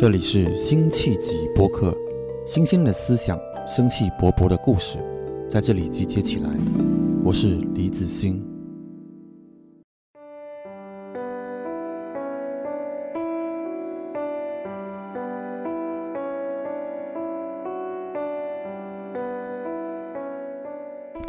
[0.00, 1.94] 这里是辛弃疾播客，
[2.46, 4.96] 新鲜的思想，生气勃勃的故事，
[5.46, 6.48] 在这里集结起来。
[7.22, 8.49] 我是李子欣。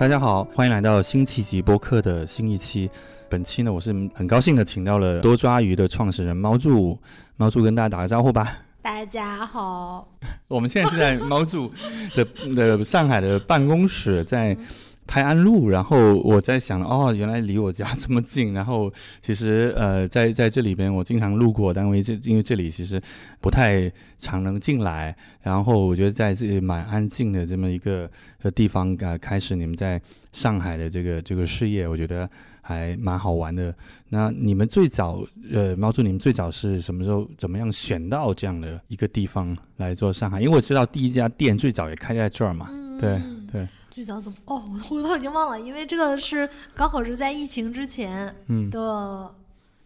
[0.01, 2.89] 大家好，欢迎来到辛弃疾播客的新一期。
[3.29, 6.97] 本期呢，我是很高兴的，请到了多抓鱼的创始人猫柱。
[7.37, 8.51] 猫柱跟大家打个招呼吧。
[8.81, 10.07] 大家好。
[10.49, 11.71] 我们现在是在猫柱
[12.15, 12.25] 的
[12.55, 14.57] 的上海的办公室，在。
[15.07, 18.53] 泰安路，然后我在想，哦，原来离我家这么近。
[18.55, 23.01] 然后其实，呃，在在这里边，我经常路过但因为，这因为这里其实
[23.41, 25.13] 不太常能进来。
[25.41, 28.09] 然后我觉得在这里蛮安静的这么一个
[28.55, 30.01] 地方，呃，开始你们在
[30.31, 32.29] 上海的这个这个事业，我觉得
[32.61, 33.75] 还蛮好玩的。
[34.07, 40.39] 那你们最早，呃，猫叔，你们最早是什么时候，怎么样选到这样的一个地方来做上海？
[40.39, 43.19] 因为我知道第一家店最早也开在这儿嘛，对
[43.51, 43.67] 对。
[43.91, 44.37] 最早怎么？
[44.45, 48.33] 哦，我我都已经忘了，因为这个是刚好是在疫情之前
[48.71, 49.29] 的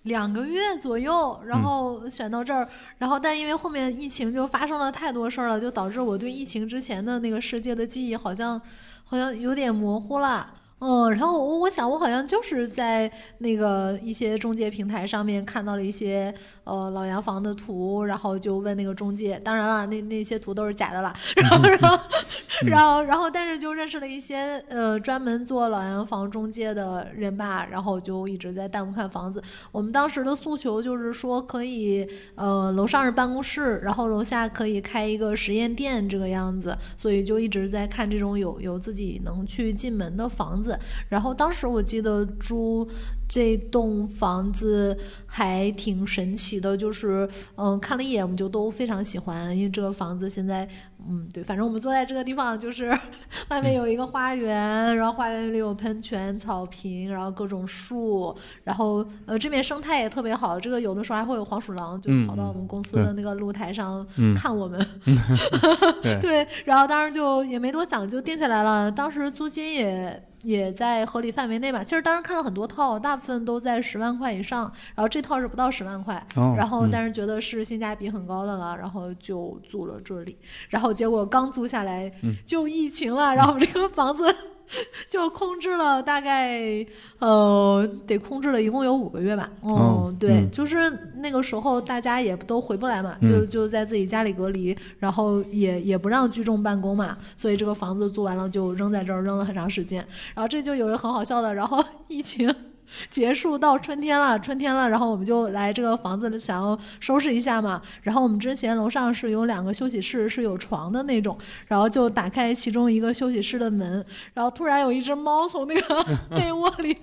[0.04, 8.62] 两个月左右，然后选到这儿，然后但因为后面疫情就发生了太多事儿了，就导致我对疫情之前的那个世界的记忆好像
[9.04, 10.54] 好像有点模糊了。
[10.80, 13.10] 嗯，然后我我想我好像就是在
[13.40, 16.32] 那个一些中介平台上面看到了一些
[16.66, 21.14] 呃老洋房的图，然后就问那个中介，当然了，那那些图都是假的啦。
[21.38, 22.00] 然后然后
[22.68, 29.42] 然后然后但是就认识了一些呃专门做老洋房中介的人吧，然后就一直在弹幕看房子。
[29.72, 40.65] 我们当时的诉求就是说可以呃楼上是办公室，然后楼下可以开一个实验店这个样子，所以就一直在看这种有有自己能去进门的房子。
[41.08, 42.88] 然后当时我记得猪
[43.28, 50.68] 这栋房子还挺神奇的，就是嗯看了一眼我们就都非常喜欢，因为这个房子现在
[51.08, 52.98] 嗯对，反正我们坐在这个地方就是
[53.50, 64.06] 外面有一个花园，然后花园里有喷泉、草坪，然后各种树，然后呃这边生态也特别好，这个有的时候还会有黄鼠狼就跑到我们公司的那个露台上
[64.36, 64.80] 看我们，
[66.22, 70.24] 对，然后当时就也没多想就定下来了，当时租金也。
[70.44, 71.84] 也在合理范围内吧。
[71.84, 74.72] 其实当时看了很多套，大部分都在十万块以上。
[74.96, 76.26] 然后这套是不到十万块，
[76.58, 80.38] 然后但是觉得是性价比很高的了，然后就租了这里。
[80.70, 82.12] 然后结果刚租下来
[82.46, 84.26] 就疫情了，然后这个房子。
[85.08, 86.84] 就空置了大概，
[87.20, 89.48] 呃，得空置了一共有五个月吧。
[89.62, 100.04] 哦，对，就是那个时候大家也都回不来嘛，就就在自己家里隔离，然后也也不让聚众办公嘛，所以这个房子租完了就扔在这儿，扔了很长时间。
[100.34, 102.54] 然后这就有一个很好笑的，然后 疫情。
[103.10, 107.82] 结束到春天了，春天了，然后我们就来这个房子想要收拾一下嘛。
[108.02, 111.38] 然后我们之前楼上是有两个休息室，是有床的那种，
[111.68, 116.94] 然后就打开其中一个休息室的门，然后突然有一只猫从那个 被窝里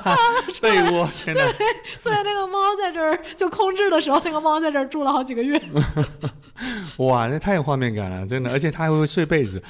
[0.00, 0.72] 窜了出来。
[0.72, 1.34] 被窝， 对，
[1.98, 5.60] 所以那个猫在这儿就空置的时候，那个猫在这儿住了好几个月。
[6.98, 9.62] 哇，那太有画面感了，真的，而且它还会睡被子。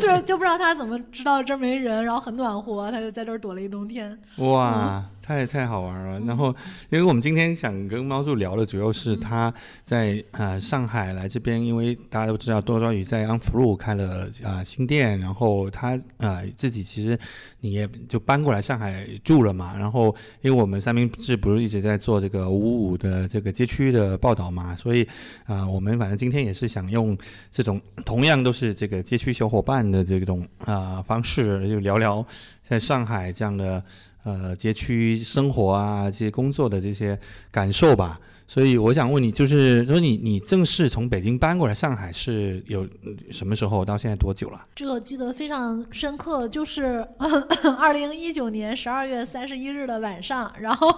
[0.00, 4.18] 对，就不知道它怎么知道这儿没人，然后很暖和，它就在这儿躲了一冬天。
[4.36, 4.79] 哇。
[5.22, 6.48] 太太好玩了，然后
[6.88, 9.52] 因为我们今天想跟猫柱聊的，主要是他
[9.84, 17.16] 在呃上海来这边，因为大家都知道多抓鱼在安福路开了啊新店，然后他呃自己其实
[17.60, 25.06] 你也就搬过来上海住了嘛，然后因为我们三明治不是一直在做这个五五的这个街区的报道嘛，所以
[25.44, 27.16] 啊我们反正今天也是想用
[27.52, 32.26] 这种同样都是这个街区小伙伴的这种啊方式，就聊聊
[32.64, 33.80] 在上海这样的。
[34.24, 37.18] 呃，街区生活啊，这些工作的这些
[37.50, 38.20] 感受吧。
[38.46, 42.84] 所以我想问你，就是说你你正式从北京搬过来上海是有
[43.30, 43.84] 什么时候？
[43.84, 44.66] 到现在多久了？
[44.74, 47.06] 这个记得非常深刻，就是
[47.78, 50.92] 二零一九年十二月三十一日的晚上，然后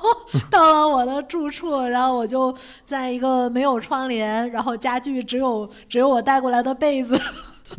[0.51, 2.57] 到了我的住处，然后我就
[2.87, 7.21] 在一个没有窗帘，然后家具只有只有我带过来的被子。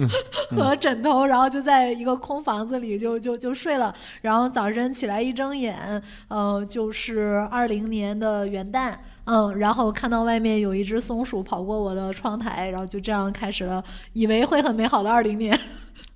[0.55, 3.93] 和枕头，然后就在一个空房子里就就就睡了。
[4.21, 8.93] 然后早晨起来一睁眼，呃，就是二零年的元旦，
[9.25, 15.57] 嗯，然后看到外面有一只松鼠跑过我的窗台，然后就这样开始了，以为会很美好的二零年。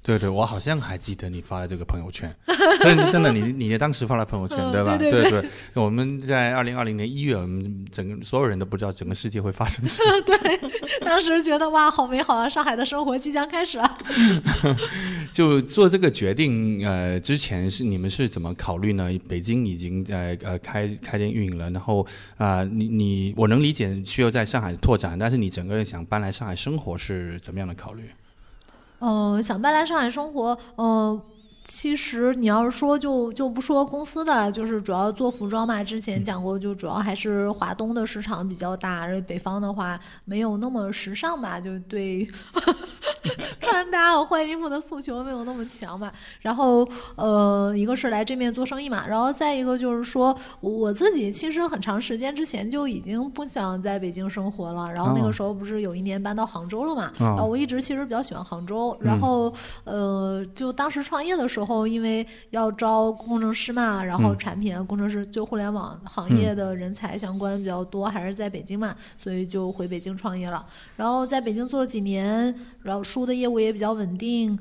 [0.08, 2.34] 对对，我好像还记得你发了这个朋友圈，
[2.80, 4.96] 真的真的，你你当时发了朋友圈对吧？
[4.98, 10.10] 对对对，我们在二零二零年一月，我们整个所有人都不知道整个世界会发生什么。
[10.26, 10.60] 对，
[11.02, 12.48] 当时觉得哇，好美好啊！
[12.48, 13.98] 上海的生活即将开始了。
[15.34, 19.10] 就做这个决定，呃，之前是你们是怎么考虑呢？
[19.28, 22.08] 北京已经在呃开开店运营了，然后
[22.38, 28.04] 啊，你你我能理解需要在上海拓展，但是你整个人想搬来上海生活是怎么样的考虑？
[29.00, 31.22] 嗯，想搬来上海生活，嗯，
[31.64, 35.84] 其实你要是说就就不说公司的，就是主要做服装嘛。
[35.84, 42.28] 之前讲过，就主要还是华东的市场比较大，而北方的话没有那么时尚吧，就对。
[43.62, 46.12] 穿搭我换衣服的诉求没有那么强吧，
[46.42, 59.54] 然后呃，一个是来这面做生意嘛，然后再一个就是说我自己其实很长时间之前就已经不想在北京生活了，然后那个时候不是有一年搬到杭州了嘛，啊，我一直其实比较喜欢杭州，然后
[59.84, 70.66] 呃，就当时创业的时候，因为要招工程师嘛，然后产品啊工程师就互联网行业的人才相关比较多，还是在北京嘛，所以就回北京创业了，
[70.96, 72.54] 然后在北京做了几年，
[72.88, 73.04] 然后。
[73.08, 74.58] 书的业务也比较稳定，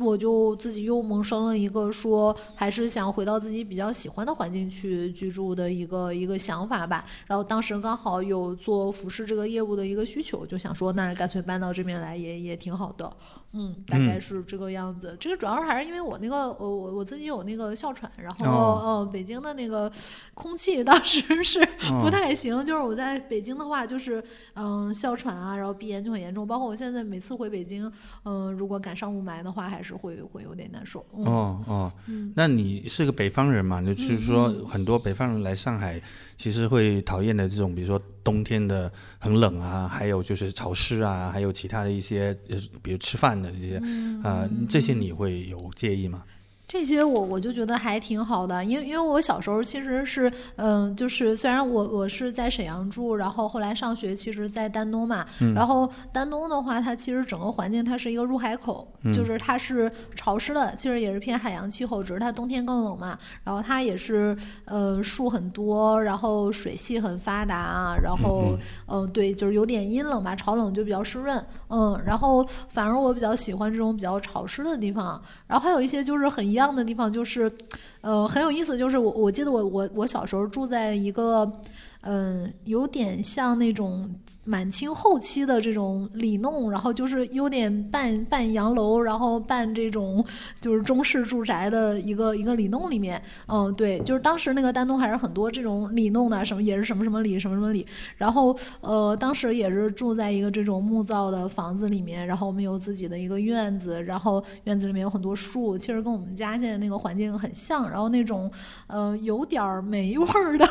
[0.00, 7.04] 我就自己又萌生了一个说，还是想回到自己比较喜欢的环境去居住的一个一个想法吧。
[7.26, 13.16] 然后当时刚好有做服饰这个业务的一个需求，就想说，那干脆搬到这边来也也挺好的。
[13.52, 15.16] 嗯，大概是这个样子。
[15.18, 19.90] 这个主要还是因为我那个，我我我自己有那个哮喘，然后嗯，北京的那个
[20.34, 21.66] 空气当时是
[22.02, 22.62] 不太行。
[22.66, 24.22] 就是我在北京的话，就是
[24.54, 26.46] 嗯哮喘啊，然后鼻炎就很严重。
[26.46, 27.90] 包括我现在每次回北京，
[28.24, 31.04] 嗯，如果赶上雾霾的话，还是会会有点难受。
[31.12, 31.92] 哦哦，
[32.34, 33.80] 那你是个北方人嘛？
[33.82, 36.00] 就是说很多北方人来上海。
[36.38, 43.78] 其实会讨厌的这种，比如说冬天的很冷啊，还有就是潮湿啊，还有其他的一些，呃，比如吃饭的这些，
[44.22, 46.22] 啊，这些你会有介意吗？
[46.68, 55.24] 这些我我就觉得还挺好的，因为因为我小时候其实是，嗯，就是虽然我我是在沈阳住，然后后来上学其实，在丹东嘛，
[55.54, 68.58] 然后丹东的话，它其实整个环境它是一个入海口，就是它是潮湿的，其实也是偏海洋气候，只是它冬天更冷嘛，然后它也是，呃，树很多，然后水系很发达，然后，
[68.88, 76.55] 嗯，对，就是有点阴冷吧，潮冷就比较湿润，嗯，然后反而我比较喜欢这种比较潮湿的地方，然后还有一些就是很。
[76.56, 77.52] 一样的地方就是，
[78.00, 78.78] 呃，很有意思。
[78.78, 81.52] 就是我，我记得我，我，我小时候住在一个。
[82.02, 84.08] 嗯，有点像那种
[84.44, 90.24] 满清后期的这种里弄，然后就是有点半半洋楼，然后半这种
[90.60, 93.20] 就是中式住宅的一个一个里弄里面。
[93.48, 97.84] 嗯，对，就是当时那个丹东还是很多这种里弄的，什么也是什么什么里什么什么里。
[98.16, 107.90] 然后呃，当时也是住在一个这种木造的房子里面，然后我们有自己的一个院子，然后院子里面有很多树，其实跟我们家现在那个环境很像。
[107.90, 108.50] 然后那种
[108.86, 110.68] 呃有点儿霉味儿的，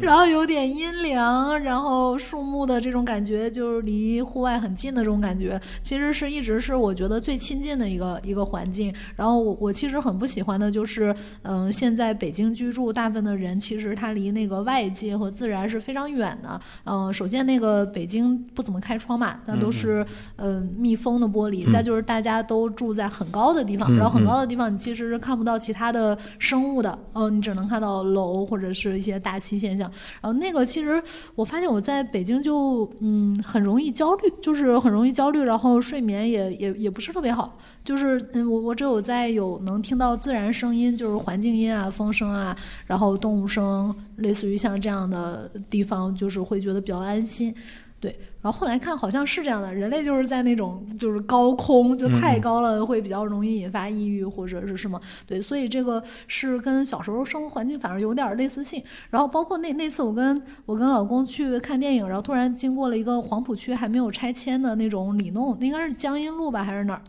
[0.00, 0.52] 然后有点。
[0.52, 8.94] 点阴凉，然后树木的这种感觉，就是离户外很近的这种感觉，其实是一直是我觉得最亲近的一个一个环境。
[9.16, 16.60] 然后我我其实很不喜欢的就是，嗯，现在北京居住大部分的人，其实他离那个外界和自然是非常远的。
[16.84, 20.04] 嗯，首先那个北京不怎么开窗嘛，那都是
[20.36, 21.72] 嗯密封的玻璃。
[21.72, 29.90] 再就是大家都住在很高的地方，然后很高的地方你其实是看不到其他的生物的，嗯，你只能看到楼或者是一些大气现象，
[30.20, 30.31] 然后。
[30.32, 31.02] 那个其实
[31.34, 42.56] 我发现我在北京就嗯很容易焦虑，就是很容易焦虑，然后睡眠也也也不是特别好，就是嗯我我只有在有能听到自然声音，就是环境音啊、风声啊，
[42.86, 47.54] 然后动物声，类似于像这样的地方，就是会觉得比较安心。
[48.00, 55.00] 对，然后后来看好像是这样的，人类就是在那种就是高空就太高了，会比较容易引发抑郁或者是什么。
[55.26, 58.82] 对，所以这个是跟小时候生活环境反而有点类似性。
[59.10, 67.02] 然后包括那那次我跟我跟老公去看电影，然后突然经过了一个黄浦区还没有拆迁的那种里弄，应该是江阴路吧还是哪儿？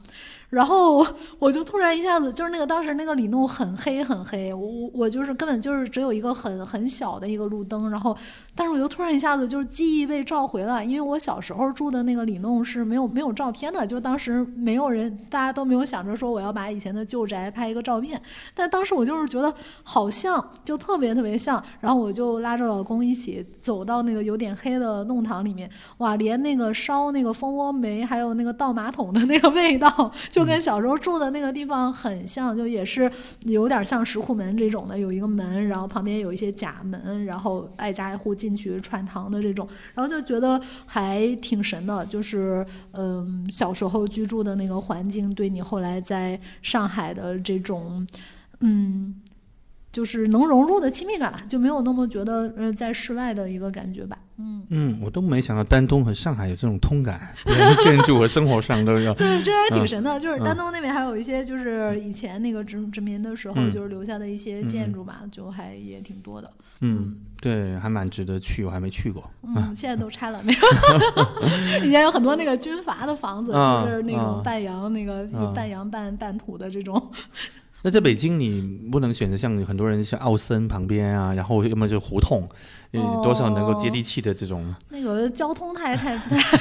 [0.54, 1.04] 然后
[1.40, 8.16] 我就突然一下子就是那个当时那个里弄很黑很黑，我我就是根本就是只有一个很很小的一个路灯，然后
[8.54, 18.22] 但是我就突然一下子就是记忆被召回了，因为我小时候住的那个里弄是没有没有照片的，就当时没有人，大家都没有想着说我要把以前的旧宅拍一个照片，
[18.54, 25.68] 但当时我就是觉得好像就特别特别像，然后我就拉着老公一起走到那个有点黑的弄堂里面，
[25.98, 29.90] 哇，连那个烧那个蜂窝煤还有那个倒马桶的那个味道
[30.30, 30.43] 就。
[30.44, 33.10] 就跟小时候住的那个地方很像，就也是
[33.44, 48.06] 有点像石库门这种的，有一个门，然后旁边有一些假门，然后挨家挨户进去串堂的这种，然后就觉得还挺神的，就是嗯，小时候居住的那个环境，对你后来在上海的这种
[48.60, 49.16] 嗯。
[49.94, 54.18] 就是能融入的亲密感吧，就没有那么觉得呃在室外的一个感觉吧。
[54.38, 57.22] 嗯嗯，我都没想到丹东和上海有这种通感，
[57.84, 59.14] 建筑和生活上都有。
[59.14, 60.20] 对，这还挺神的。
[60.20, 66.52] 就是丹东那边还有一些就是以前那个殖殖民的时候就是留下的一些建筑吧，就还也挺多的。
[66.82, 69.24] 嗯，对，还蛮值得去，我还没去过。
[69.44, 70.60] 嗯，现在都拆了没有？
[71.86, 77.12] 以前有很多那个军阀的房子，就是那种半洋那个半洋半半土的这种。
[77.84, 82.48] 那在北京，你不能选择像很多人像奥森旁边啊，然后要么就胡同，
[83.22, 84.74] 多少能够接地气的这种。
[84.90, 86.60] 那个交通太太不太。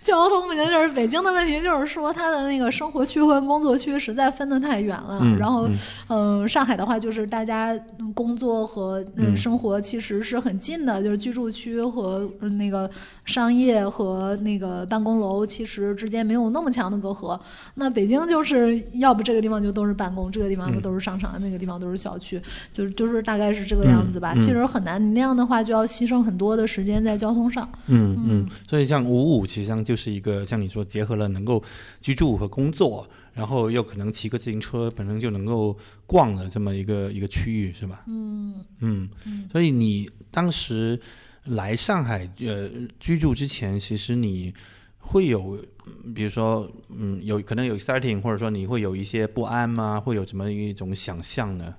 [0.04, 5.20] 交通不行，就是北京的问题，就是说它的那个生活区和工作区实在分得太远了。
[5.38, 5.68] 然后，
[6.08, 7.78] 嗯，上海的话，就是大家
[8.14, 9.04] 工作和
[9.36, 12.26] 生活其实是很近的，就是居住区和
[12.58, 12.90] 那个
[13.26, 17.38] 商业和那个办公楼其实之间没有那么强的隔阂。
[17.74, 22.40] 那北京就是要不这个地方就都是办公，这个地方都是商场，那个地方都是小区，
[22.72, 24.34] 就是就是大概是这个样子吧。
[24.40, 27.68] 其实很难，你那样的话就要牺牲很多的时间在交通上。
[27.88, 30.10] 嗯嗯，所以像五五，其实上就是。
[30.10, 31.62] 一个像你说结合了能够
[32.00, 38.02] 居住和工作，然后又可能骑个自行车本身就能够逛的这么一个一个区域，是吧？
[38.08, 39.08] 嗯嗯。
[39.52, 41.00] 所以你当时
[41.44, 42.68] 来上海呃
[42.98, 44.52] 居住之前，其实你
[44.98, 45.56] 会有，
[46.12, 50.00] 比如说嗯，有可能有 starting，或者说你会有一些不安吗？
[50.00, 51.72] 会有什么一种想象呢？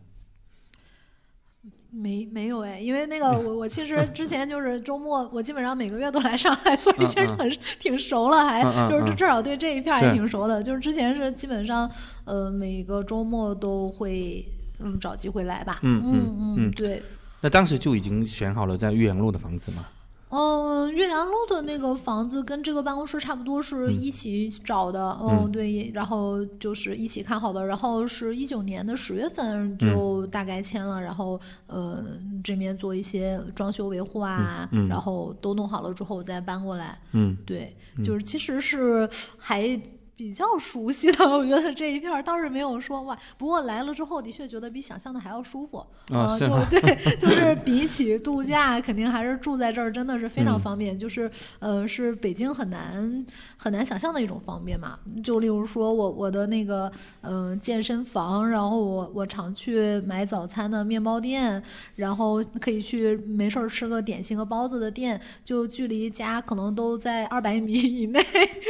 [1.94, 10.64] 没没有哎，因为那个我我其实 之前就是周末，我基本上每个月都来上海，所以其实很挺熟了，还就是至少对这一片也挺熟的。
[10.64, 11.90] 就是之前是基本上
[12.26, 14.46] 呃每个周末都会
[14.80, 15.80] 嗯找机会来吧。
[15.82, 17.04] 嗯嗯嗯，对。
[17.42, 19.86] 那当时就已经选好了在岳阳路的房子吗？
[20.32, 25.18] 嗯，岳阳路的那个房子跟这个办公室差不多，是一起找的。
[25.22, 32.04] 嗯，对，然后就是一起看好的，然后是一九年的十月份就大概签了，然后呃
[32.44, 36.98] 这边做一些装修维护啊，然后都弄好了之后再搬过来。
[37.12, 39.80] 嗯，对，就是其实是还。
[40.22, 43.18] 比较熟悉的，我觉得这一片倒是没有说哇。
[43.40, 45.84] 不过来了之后，的确觉得比想象的还要舒服。
[46.14, 50.96] 啊，就对，就 是比起度假，肯定还是住在这儿真的是非常方便。
[50.96, 53.26] 就是呃，是北京很难
[53.58, 55.00] 很难想象的一种方便嘛。
[55.24, 61.60] 就例如说我我的那个嗯健身房，然后我我常去买早餐的面包店，
[61.96, 68.22] 然后可以去没事儿吃个点心和包子的店，就距离家可能都在二百米以内。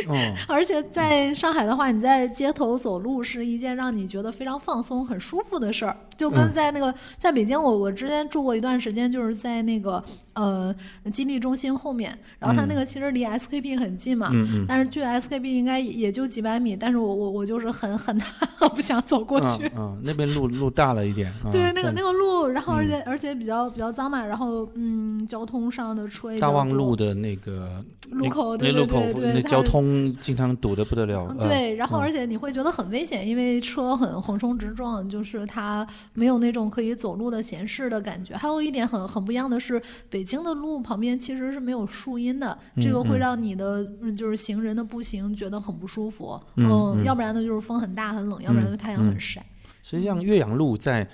[0.07, 0.15] 哦，
[0.47, 1.33] 而且在。
[1.41, 10.73] 上海的话，你在街头走路是一件让你觉得非常放松、很舒服的事儿，就跟在那个在北京，我我之前住过一段时间，就是在那个呃
[11.11, 14.29] 金利中心后面，然后它那个其实离 SKP 很近嘛，
[14.67, 31.35] 但是距 SKP 应该也就几百米，但是我我我就是很很很不想走过去，嗯，那边路路大了一点， 对，那个那个路，然后而且而且比较比较脏嘛，然后嗯，交通上的车大望路的那个路口，对对对，那交通经常堵得不得了。
[31.39, 38.35] 对，然后而且你会觉得很危险，因为车很横冲直撞，就是它没有那种可以走路的闲适的感觉。
[38.35, 43.85] 还有一点很很不一样的是，北京的路旁边其实是没有树荫的，这个会让你的
[44.17, 46.39] 就是行人的步行觉得很不舒服。
[46.55, 49.45] 嗯，要不然呢就是风很大很冷，要不然就太阳很晒。
[49.83, 51.07] 实际上，岳阳路在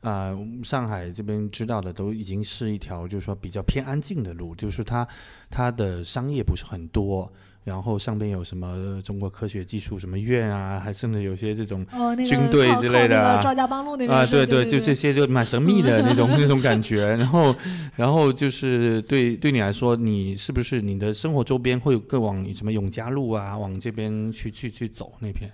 [0.00, 5.06] 啊上海这边知道的都已经是一条就是说比较偏安静的路，就是它
[5.50, 7.32] 它的商业不是很多。
[7.64, 11.86] 然后上边有什么中国科学技术什么院啊，还甚至有些这种
[12.26, 17.06] 军队之类的赵家浜路那边啊，对对，就这些就蛮神秘的 那种那种感觉。
[17.06, 17.54] 然后，
[17.94, 25.48] 然后就是对对你来说，你是不是你的生活周边会更往什么永嘉路啊，往这边去去去走那片？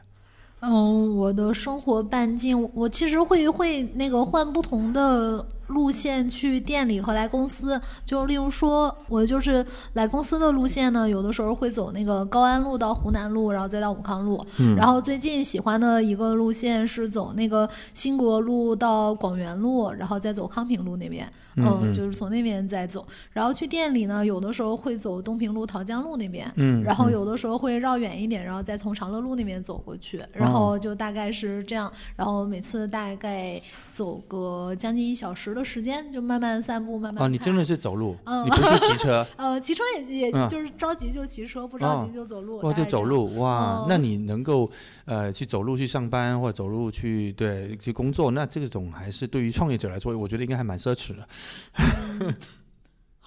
[0.60, 5.46] 嗯，我的生活半径，我其实会会那个换不同的。
[5.68, 14.42] 路线去店里和来公司，就例如说，我就是来公司的路线呢，有的时候会走那个高安路到湖南路，然后再到武康路。
[14.58, 14.74] 嗯。
[14.74, 21.30] 然后最近喜欢的一个路线是走那个新国路到广元路，然后再走康平路那边。
[21.56, 21.92] 嗯。
[21.92, 26.50] 就是从那边再走，然后去店里呢，有的时候会走东平路桃江路那边。
[26.56, 26.82] 嗯。
[26.82, 30.24] 然后有的时候会绕远一点，然后再从长乐路那边走过去。
[30.32, 33.60] 然后就大概是这样，然后每次大概
[33.92, 35.57] 走个将近一小时。
[35.58, 37.24] 了时间，就慢慢散步，慢慢。
[37.24, 39.26] 哦，你真的是走路，你不是骑车？
[39.36, 42.60] 呃，骑车也也就是着急就骑车，不着急就走路。
[42.60, 43.84] 哇，就走路哇！
[43.88, 44.70] 那你能够
[45.04, 51.28] 呃去走路去上班，或者走路去对去工作，那这种还是对于创业者来说，我觉得应该还蛮奢侈的。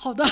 [0.04, 0.26] 好的，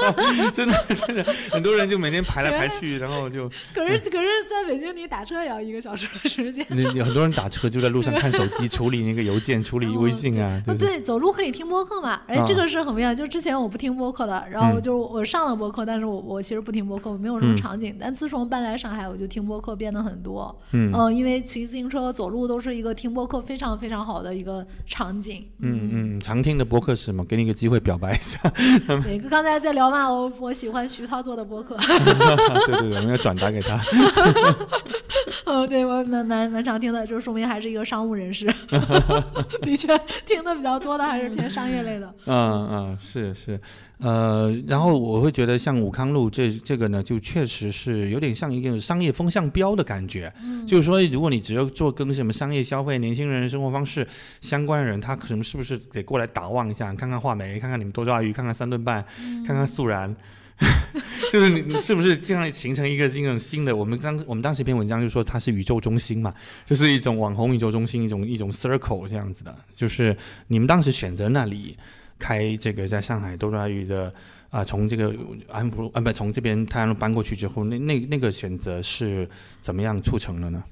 [0.50, 3.46] 真的真的，很多人就每天排来排去，然后就。
[3.74, 6.64] 可是可是在北京，你打车也要一个小时的时间。
[6.70, 10.62] 你你很多人打车就在路上看手机，处理那个邮件，处理微信啊。
[10.78, 12.22] 对，走路可以听播客嘛？
[12.28, 13.14] 哎，这个是很不一样。
[13.14, 17.94] 就之前我不听播客的，然后就我上了播客，但是我我其实不听播客，我没有什么场景。
[18.00, 20.58] 但自从搬来上海，我就听播客变得很多。
[20.72, 21.14] 嗯。
[21.14, 25.46] 因为骑自行车走路都是一个听播客非常非常好的一个场景。
[25.58, 27.22] 嗯嗯，常听的播客是什么？
[27.26, 28.40] 给你一个机会表白一下。
[29.18, 30.10] 刚才在聊嘛？
[30.10, 31.76] 我我喜欢徐涛做的播客。
[32.66, 33.80] 对对对，我们要转达给他。
[35.44, 38.46] 哦，对我蛮蛮蛮常听的，就是说明还是一个商务人士。
[39.62, 42.14] 的确，听的比较多的还是偏商业类的。
[42.26, 43.60] 嗯嗯，是是。
[44.02, 50.32] 呃，然后我会觉得像武康路这这个呢，就确实是有点像一个商业风向标的感觉。
[50.42, 54.06] 嗯，就是说，如果你只要做跟什么商业消费、年轻人生活方式
[54.40, 59.04] 相关的人，他可能是不是得过来打望一下，看看画眉，看看你们多抓鱼，看看三顿半，
[59.46, 60.16] 看看素然，
[61.30, 63.76] 就是你是不是这样形成一个这种新的？
[63.76, 66.32] 我们当我们当时一篇文章就说它是宇宙中心嘛，
[66.64, 69.54] 就是一种网红宇宙中心，一种一种 circle 这样子的。
[69.74, 70.16] 就是
[70.48, 71.76] 你们当时选择那里。
[72.20, 74.12] 开这个在上海多抓鱼的
[74.50, 75.12] 啊，从这个
[75.48, 79.28] 安福路啊，不，从这边太阳路搬过去之后，那那那个选择是
[79.60, 80.62] 怎么样促成的呢？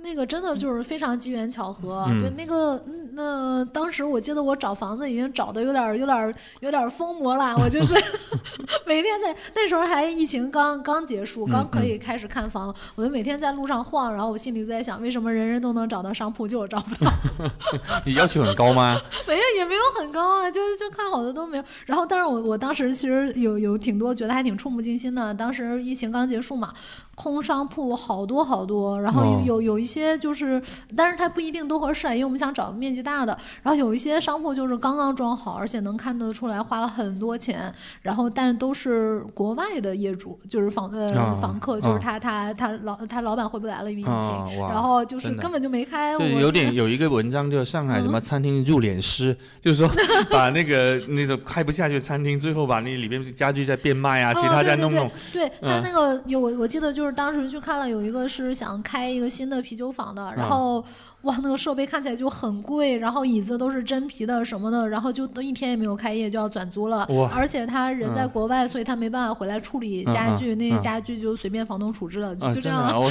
[0.00, 2.80] 那个真的就是非常机缘巧合，对那个
[3.12, 7.94] 那当时我记得我找房子已经找的有点有点有点疯魔了，我就是
[8.86, 17.10] 每天在那时候还疫情刚刚结束，刚可以开始看房，我就每天在路上晃，然后我心里就在想，为什么人人都能找到商铺，就我找不到？
[18.06, 18.96] 你要求很高吗？
[19.26, 21.64] 没有，也没有很高啊，就就看好的都没有。
[21.86, 25.34] 然后，但是我我当时其实有有挺多觉得还挺触目惊心的。
[25.34, 26.72] 当时疫情刚结束嘛，
[27.16, 29.87] 空商铺好多好多，然后有有有一。
[29.88, 30.60] 些就是，
[30.94, 33.36] 但是它不一定都合适，因为我们想找面积大的。
[33.62, 37.72] 然后有一些商铺就是刚刚装好，而且能看得出来花了很多钱。
[38.02, 41.08] 然后，但是都是国外的业主，就是房呃
[41.40, 44.60] 房客，就是他他他老他老板回不来了，因为疫情。
[44.68, 46.16] 然后就是根本就没开。
[46.18, 49.90] 对，有点有一个文章叫上海什么餐厅入殓师， 就是说
[50.30, 55.10] 把那个那个开不下去餐厅，最后把那里边家具再变卖啊，其他再弄弄。
[55.32, 60.84] 对，但那个有我我记得就是当时去看了，有一个是想开一个新的啤酒坊的，然后
[61.22, 73.10] 哇，那个设备看起来就很贵，然后椅子都是真皮的什么的，然后就都一天也没有开业就要转租了，而且他人在国外，所以他没办法回来处理家具，那些家具就随便房东处置了，就这样了，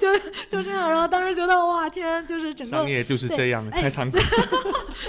[0.00, 0.08] 就
[0.50, 4.18] 就这样，然后当时觉得哇天，就是整个商业就是这样，开仓库。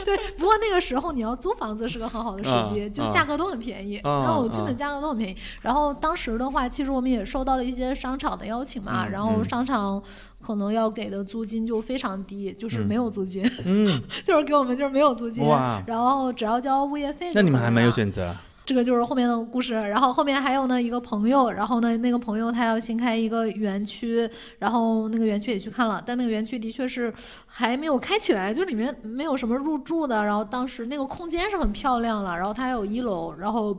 [0.06, 10.02] 对，不过那个时候你要租房子是个很好的时机，就价格都很便宜，然后基本价格都很便宜，然后当时的话，其实我们也收到了一些商场的邀请嘛，然后商场。
[10.42, 15.46] 可能要给的租金就非常低，就是没有租金，嗯， 就是给我们就是没有租金，
[15.86, 17.32] 然后只要交物业费。
[17.34, 18.36] 那你们还没有选择？
[18.64, 19.74] 这个就是后面的故事。
[19.74, 27.14] 然后后面还有呢一个朋友，然后呢那个朋友他要新开一个园区，然后那个园区也去看了，但那个园区的确是
[27.46, 30.24] 还没有开起来，就里面没有什么入住的。
[30.24, 33.78] 然后当时那个空间是很漂亮了，然后它还有一楼，然后。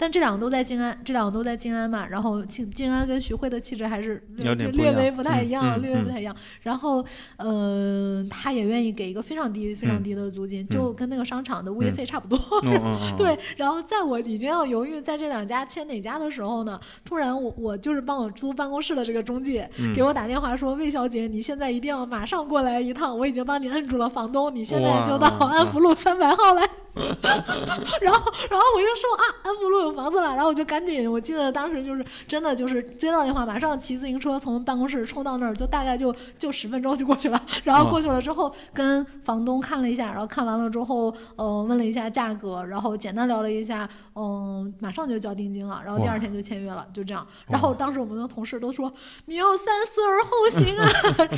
[0.00, 2.06] 但这两个都在静安，这两个都在静安嘛。
[2.06, 6.34] 然后静静安跟徐汇的气质还是略微不太一样，略微不太一样。
[6.62, 7.04] 然后，
[7.36, 12.38] 嗯，他也愿意给一个非常低、非常低的租金，就跟那个商场的物业费差不多。
[13.18, 13.38] 对。
[13.58, 26.66] 然后，在我已经要犹豫在这两家签哪家的时候呢，突然我我就是帮我租办公室的这个中介给我打电话说：“魏小姐，你现在一定要马上过来一趟，我已经帮你摁住了房东，你现在就到安福路三百号来。”
[28.00, 37.40] 然后，然后我就说啊，安福路有房子了，然后我就赶紧，我记得当时就是真的就是接到电话，马上骑自行车从办公室冲到那儿，就大概就就十分钟就过去了。
[37.62, 47.24] 然后过去了之后，跟房东看了一下，然后看完了之后，呃，问了一下价格，然后简单聊了一下，嗯，马上就交定金了，然后第二天就签约了，就这样。
[47.46, 48.92] 然后当时我们的同事都说
[49.26, 50.88] 你要三思而后行啊。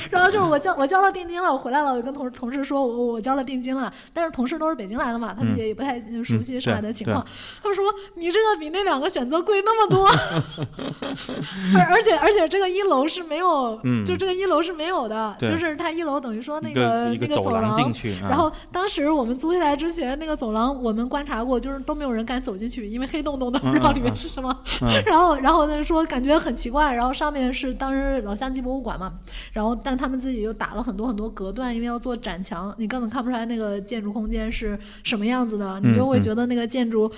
[0.10, 5.36] 然后就是我交我交了定金了，我回来了，我跟同同事说我我交了定金了，但是同事都是北京来的嘛。
[5.42, 7.24] 他们也也不太熟悉上海的情况。
[7.62, 10.06] 他说：“你这个比那两个选择贵那么多，
[11.76, 18.18] 而而且而且这个一楼是没有，就这个一楼是没有的，就是它一楼等于说那个那个走廊进去。
[18.20, 24.56] 然后当时我们租下来之前，那个走廊我们观察过，就是都没有人敢走进去，因为黑洞洞的，不知道里面是什么。
[25.06, 29.12] 然后然后他就说感觉很奇怪，然后上面是当时老相机博物馆嘛，
[29.52, 37.10] 然后但他们自己又打了很多很多隔断，因为要做展墙，你根本看不出来那个建筑空间是什么样子的，你就会觉得那个建筑。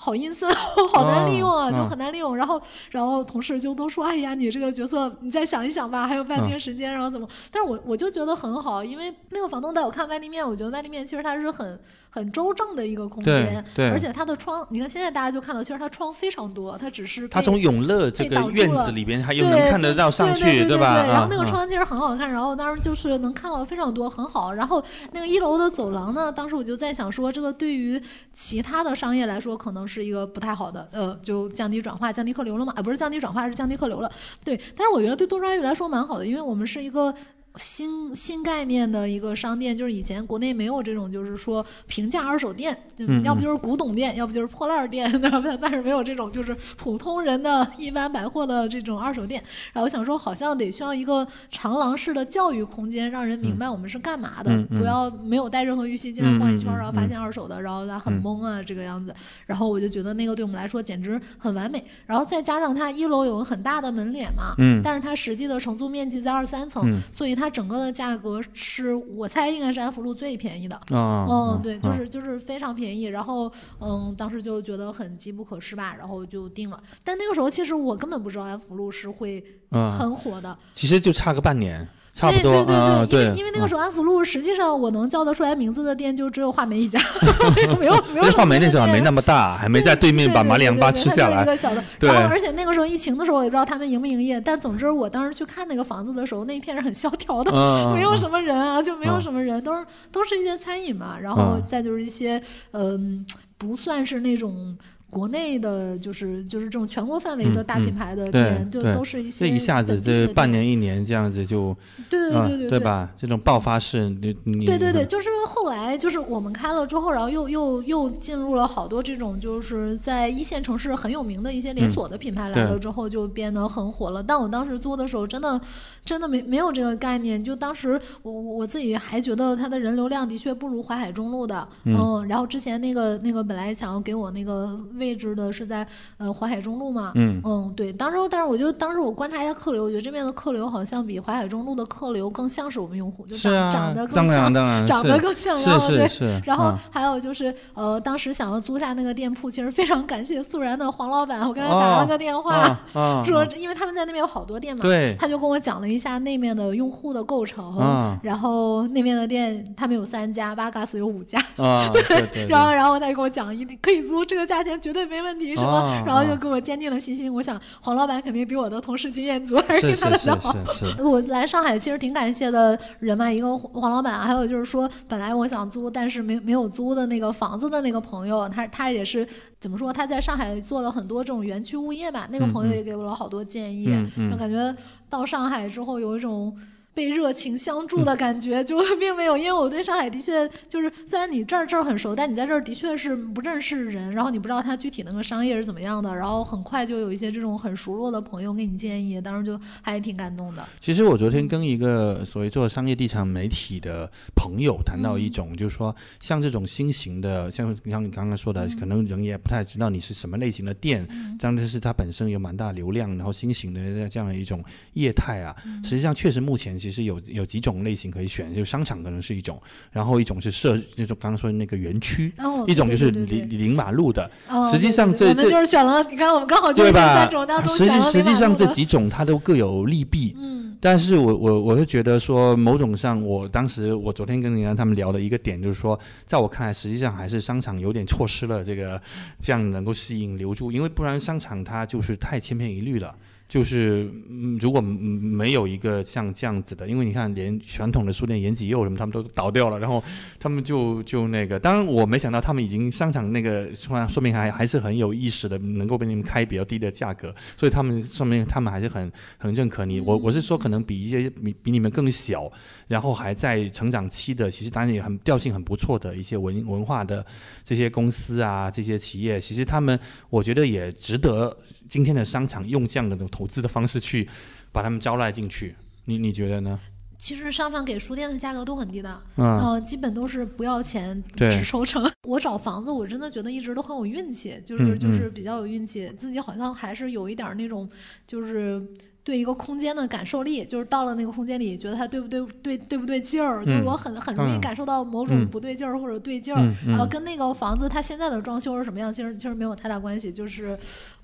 [0.00, 0.48] 好阴森，
[0.94, 2.36] 好难利用啊，就很难利用。
[2.36, 11.80] 然后，然后同事就都说：“哎呀，你这个角色，你再想一想吧，还有半天时间，然后怎么？”但是我我就觉得很好，因为那个房东带我看外立面，我觉得外立面其实它是很。
[12.18, 21.06] 很周正的一个空间，对，而且它的窗，你看现在大家就看到，其实它窗非常多，它只是它从永乐这个院子里边，它又能看得到上去，对吧？
[21.06, 24.52] 然后那个窗其实很好看，然后当时就是能看到非常多，很好。
[24.52, 28.00] 然后那个一楼的走廊呢，当时我就在想说，这个对于
[28.34, 32.72] 其他的商业来说，可能是一个不太好的，呃，就降低转化、降低客流了嘛？
[32.76, 34.10] 啊，不是降低转化，是降低客流了。
[34.44, 37.14] 对，但是我觉得对多抓鱼来说蛮好的，因为我们是一个。
[37.58, 42.76] 新新概念的一个商店，就是以前国内没有这种，就是说平价二手店，
[43.24, 45.10] 要不就是古董店，要不就是破烂店，
[45.60, 49.42] 但是没有这种就是普通人的一般百货的这种二手店。
[49.72, 59.12] 然后我想说，好像得需要一个长廊式的教育空间，让人明白我们是干嘛的，不要没有带任何预期进来逛一圈，然后发现二手的，然后他很懵啊这个样子。
[59.46, 61.84] 然后我就觉得那个对我们来说简直很完美。
[62.06, 67.47] 然后再加上它一楼有个很大的门脸嘛，但是它实际的承租面积在二三层，所以它。
[67.50, 73.04] 整个的价格是我猜应该是安福路最便宜的，嗯，对，就是就是非常便宜。
[73.04, 76.82] 然后，嗯，当时就觉得很机不可失吧，然后就定了。
[77.04, 81.86] 但那个时候其实我根本不知道安福路是会很火的，其实就差个半年。
[82.18, 86.98] 差不多，对对对，因为因为那个时候安福路，实际上我能叫得出来名字的店就只有画眉一家，
[87.78, 88.32] 没有没有。
[88.32, 91.42] 画眉那时候还没那么大，还没在对面把马里扬巴吃下来。
[91.42, 94.40] 一个小的，然后而且那个时候疫情的时候，我也不知道他们营不营业。
[94.40, 97.52] 但总之，我当时去看那个房子的时候，那一片是很萧条的，
[97.94, 103.24] 没有什么人啊，就没有什么人，都是都是一些餐饮嘛，然后再就是一些嗯，
[103.56, 104.76] 不算是那种。
[105.10, 109.46] 国内的就是就是这种全国范围的大品牌的店，就都是一些。
[109.48, 111.74] 这一下子这半年一年这样子就，
[112.10, 113.10] 对对对对对吧？
[113.16, 124.22] 这种爆发式，你你对对对，就是后来就是我们开了之后，然后又又又进入了好多这种就是在一线城市很有名的一些连锁的品牌来了之后，就变得很火了。
[124.22, 125.58] 但我当时做的时候，真的
[126.04, 134.78] 真的没没有这个概念，就当时我我自己还觉得它的人流量的确不如淮海中路的，嗯，然后之前那个那个本来想要给我那个。
[134.98, 135.86] 位置的是在
[136.18, 137.40] 呃淮海中路嘛，嗯。
[137.44, 144.52] 嗯对，当时但是我就当时我观察一下客流，我觉得这边的客流好像比淮海中路的客流更像是我们用户，就长长得更像，
[144.86, 152.78] 长得更像，然后对，然后还有就是呃当时想要租下那个店铺，其实非常感谢素然的黄老板，我跟他打了个电话，
[153.24, 166.02] 说因为他们在那边有好多店嘛，对，他就跟我讲了一下那面的用户的构成，然后那边的店他们有三家，巴嘎斯有五家，对， 然后然后他就跟我讲一定可以租，这个价钱绝对没问题，什么？
[166.06, 167.30] 然后就给我坚定了信心。
[167.30, 170.56] 我想黄老板肯定比我的同事经验足，而且他的比较好。
[171.04, 179.28] 我来上海其实挺感谢的人嘛，一个黄老板，还有就是说本来我想租，但是没没有租的那个房子的那个朋友，他他也是
[179.60, 179.92] 怎么说？
[179.92, 183.94] 他在上海做了很多这种园区物业吧，那个朋友也给我了好多建议，
[184.30, 184.74] 就感觉
[185.10, 186.56] 到上海之后有一种。
[186.98, 200.64] 被热情相助的感觉就并没有，因为我对上海的确就是，虽然你这儿这儿很熟，但你在这儿的确是不认识人，然后你不知道他具体那个商业是怎么样的，然后很快就有一些这种很熟络的朋友给你建议，当时就还挺感动的。
[200.80, 211.06] 其实我昨天跟一个所谓做商业地产媒体的朋友谈到一种，就是说像这种新型的，像像你刚刚说的，可能人也不太知道你是什么类型的店，
[211.38, 216.87] 这样的是它本身有蛮大流量，然后新型的这样的一种业态啊，实际上确实目前其实。
[216.88, 219.60] 其实有有几种类型可以选，就商场可能是一种，
[219.92, 222.32] 然后一种是设那种刚刚说的那个园区，
[222.66, 224.30] 一种就是临临马路的。
[224.72, 230.34] 实际上这这就是选了，你看我们刚好就是三种当中选了实际上这几种它都各有利弊。
[230.40, 238.98] 嗯，但是我我我是觉得说，某种上，我当时我昨天跟人家他们聊的一个点就是说，在我看来，实际上还是商场有点错失了这个
[239.38, 243.14] 这样能够吸引留住，因为不然商场它就是太千篇一律了。
[243.48, 250.02] 就是嗯，如果没有一个像这样子的，因为你看，连传统的书店延吉又什么，他们都倒掉了，然后
[250.38, 259.98] 他们就就那个，当然我没想到他们已经商场那个说说明还还是很有意识的，能够被你们开比较低的价格，所以他们说明他们还是很很认可你。
[259.98, 262.52] 我我是说，可能比一些比比你们更小，
[262.86, 267.24] 然后还在成长期的，其实当然也很调性很不错的一些文文化的
[267.64, 271.56] 这些公司啊，这些企业，其实他们我觉得也值得
[271.88, 273.16] 今天的商场用这样的。
[273.38, 274.28] 投资的方式去
[274.72, 276.76] 把他们招揽进去，你你觉得呢？
[277.20, 282.10] 其实商场给书店的价格都很低的，嗯，基本都是不要钱，只抽成。
[282.26, 287.88] 我找房子，我真的觉得一直都很有运气，就是就是比较有运气，自己好像还是有一点那种
[288.26, 288.82] 就是。
[289.28, 300.74] 对一个空间的感受力，就是到了那个空间里，觉得它对不对，对对不对劲儿，就是我很很容易感受到某种不对劲儿或者对劲儿，然后跟那个房子它现在的装修是什么样，其实其实没有太大关系，就是，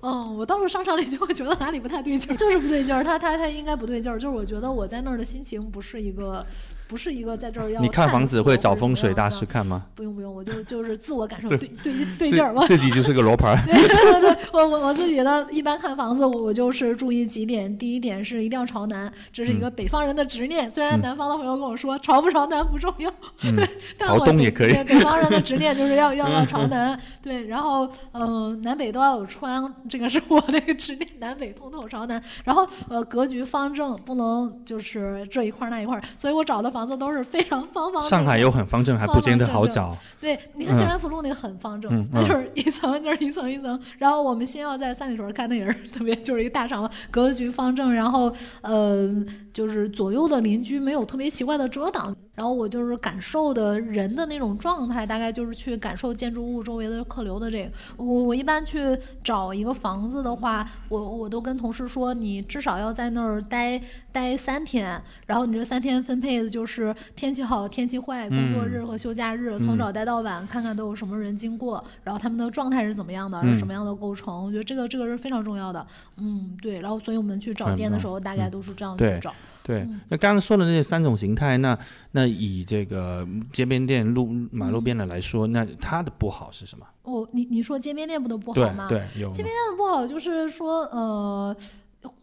[0.01, 6.45] 嗯，我到了商场里就会觉得哪里不太对劲儿， 就是不对劲儿，它它它应该不对劲儿，就是我觉得我在那儿的心情不是一个。
[6.87, 9.85] 不是一个在这儿要你看房子会找风水大师看吗？
[9.95, 12.65] 不用不用，我就 就是自我感受对对对劲儿嘛。
[12.67, 13.57] 自己就是个罗盘。
[13.65, 17.75] 对对对，我我我自己的一般看房子，我就是注意几点。
[17.75, 20.69] 第一点是一定要朝南，这是一个北方人的执念。
[20.69, 23.67] 虽然南方的朋友跟我说朝不朝南不重要，对，
[23.97, 24.73] 朝东也可以。
[24.83, 27.47] 北方人的执念就是要要要朝南，对。
[27.47, 32.21] 然后嗯，南北都要有窗，这个是我那个执念，南北通透朝南。
[32.43, 35.99] 然后呃，格局方正，不能就是这一块那一块。
[36.15, 36.74] 所以我找的。
[36.75, 38.03] 房子都是非常方方。
[38.03, 39.97] 上海又很方正，还不见得好找。
[40.19, 43.79] 对，你看静安福路那个很方正，它就是一层就是一层一层。
[43.97, 49.09] 然后我们先要在三里屯看那也是特别，就是一个大厂，格局方正，然后呃，
[49.53, 52.13] 就是左右的邻居没有特别奇怪的遮挡。
[52.35, 57.71] 然后我就是感受的人的那种状态，大概就是去感受建筑物周围的客流的这个。
[57.97, 58.79] 我我一般去
[59.23, 75.85] 找一个房子的话，我我都跟同事说，你至少要在那儿待待三天，然后你这三天分配的就是天气好、天气坏、工作日和休假日，从早待到晚，看看都有什么人经过，然后他们的状态是怎么样的，什么样的构成，我觉得这个这个是非常重要的。
[76.17, 76.81] 嗯，对。
[76.81, 79.33] 然后所以我们去找店的时候，大概都是这样去找。
[79.65, 81.75] 对，那刚刚说的那三种形态，那
[82.11, 86.85] 那以这个街边店、路马路边的来说，那它的不好是什么？
[87.01, 88.87] 哦，你你说街边店不都不好吗？
[88.87, 91.57] 对，有街边店的不好，就是说呃，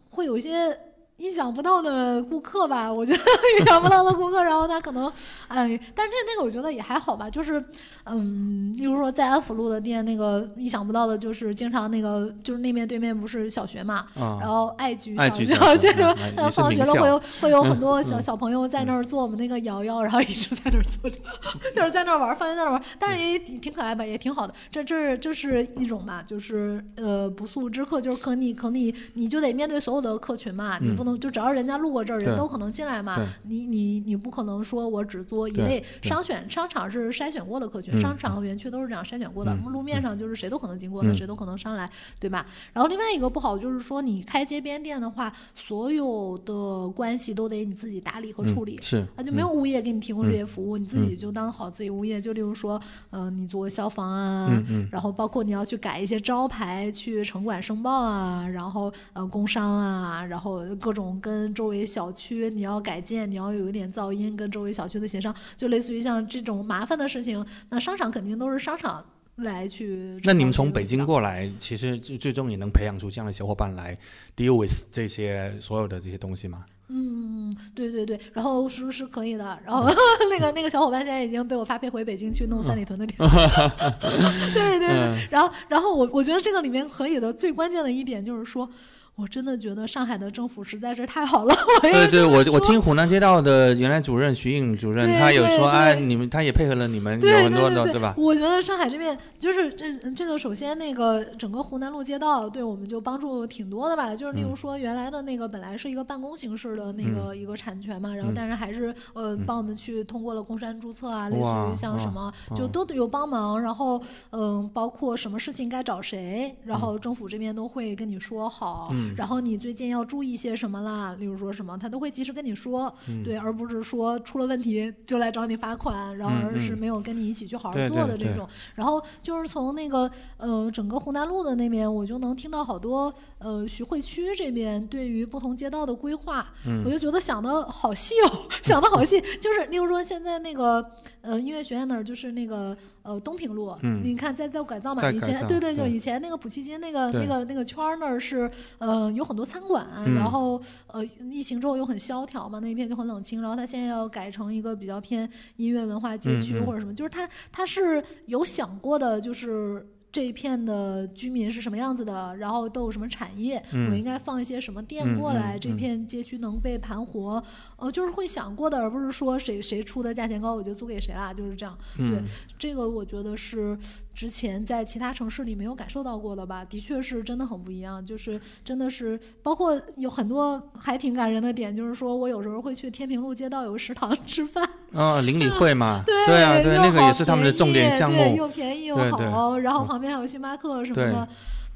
[0.09, 0.77] 会有一些。
[1.17, 5.07] 意想不到的顾客吧，我觉得意想不到的顾客，然后他可能，
[5.47, 7.63] 哎，但是那那个我觉得也还好吧，就是，
[8.05, 15.29] 嗯，例如说在安福路的店，那个意想不到的就是经常那个就是那面对面不是小学嘛，然后爱菊小
[15.75, 16.15] 学，对吧？
[16.35, 21.19] 他放学了会有会有很多 小小朋友在那儿做我们那个摇摇，然后一直在那儿坐着，
[21.73, 24.53] 就是在那儿玩，放学在那儿玩，但是也挺挺可爱吧，也挺好的。
[24.69, 31.12] 这这这是一种吧，就是呃不速之客，就是可你可你你就得面对所有的客群嘛，你不能。
[31.17, 33.19] 就只要人家路过这儿，人都可能进来嘛。
[33.43, 39.53] 你你你不可能说我只做一类商选商场是筛选过的客群，商场和园区都是这样筛选过的。
[39.67, 42.45] 路面上就是谁都可能经过的，谁都可能上来，对吧？
[42.71, 52.21] 然后另外一个不好就是说，你开街边店的话，所有的关系都得你自己打理和处理，是啊，就没有物业给你提供这些服务，你自己就当好自己物业。
[52.21, 61.19] 就例如说，嗯，你做消防啊，然后包括你要去改一些招牌，去城管申报啊，然后呃工商啊，然后各种。
[61.21, 69.03] 跟周围小区你要改建，你要有一点噪音，跟周围小区的协商，就类似于像这种麻烦的事情，那商场肯定都是商场
[69.37, 70.19] 来去。
[70.23, 73.95] 那你们从北京过来，其实最最终也能培养出这样的小伙伴来
[74.35, 76.65] deal with 这些所有的这些东西吗？
[76.89, 79.89] 嗯，对对对，然后是是可以的，然后
[80.29, 83.17] 那个那个小伙伴现在已经被我发配回北京去弄三里屯的店。
[84.53, 88.69] 对对对，然后然后我我觉得这个里面可以的最关键的一点就是说。
[89.15, 91.55] 我真的觉得上海的政府实在是太好了。
[91.83, 98.15] 对对，我我听湖南街道的原来主任徐颖主任，他有说，哎，你们他也配合了你们有很多的，对吧？
[98.17, 104.15] 我觉得上海这边就是这这个，首先那个整个湖南路街道对我们就帮助挺多的吧。
[104.15, 113.61] 就是例如说原来的那个本来是一个办公形式的那个一个产权嘛，然后但是还是呃帮我们去通过了工商注册啊，类似于像什么就都有帮忙。
[113.61, 118.91] 然后嗯，包括什么事情该找谁，然后政府这边都会跟你说好。
[119.15, 121.15] 然后你最近要注意些什么啦？
[121.19, 128.47] 例如说什么，他都会及时跟你说，对，而不是说出了问题就来找你罚款，然后而是没有跟你一起去好好做的这种。
[128.75, 136.45] 然后就是从那个呃整个湖南路的那边，我就能听到好多呃徐汇区这边对于不同街道的规划，
[136.85, 139.21] 我就觉得想的好细哦， 想的好细。
[139.39, 153.41] 就是例如说现在那个呃音乐学院那儿，就是那个呃东平路，你看在在改造嘛，以前对对，就以前那个普契金那个那个那个圈儿那儿是呃有很多餐馆，然后呃疫情之后又很萧条嘛，那一片就很冷清。
[153.41, 159.87] 然后他现在要改成一个比较偏音乐文化街区或者什么，就是他他是有想过的，就是。
[160.13, 162.37] 这一片的居民是什么样子的？
[162.37, 163.59] 然后都有什么产业？
[163.89, 165.57] 我应该放一些什么店过来？
[165.57, 167.43] 这片街区能被盘活？
[167.77, 171.75] 呃，就是会想过的，而不是说谁谁出的价钱高我就租给谁啦，就是这样。
[171.97, 172.21] 对，
[172.59, 173.75] 这个我觉得是
[174.13, 176.63] 之前在其他城市里没有感受到过的吧？
[176.63, 184.63] 的确是真的很不一样，就是真的是包括有很多还挺感人的点，就是说我有时候会去天平路街道有个食堂吃饭。
[184.93, 186.03] 啊，邻里会嘛？
[186.05, 191.27] 对啊，对，那个也是他们的重点项目，又便宜又好，然后旁边还有星巴克什么的。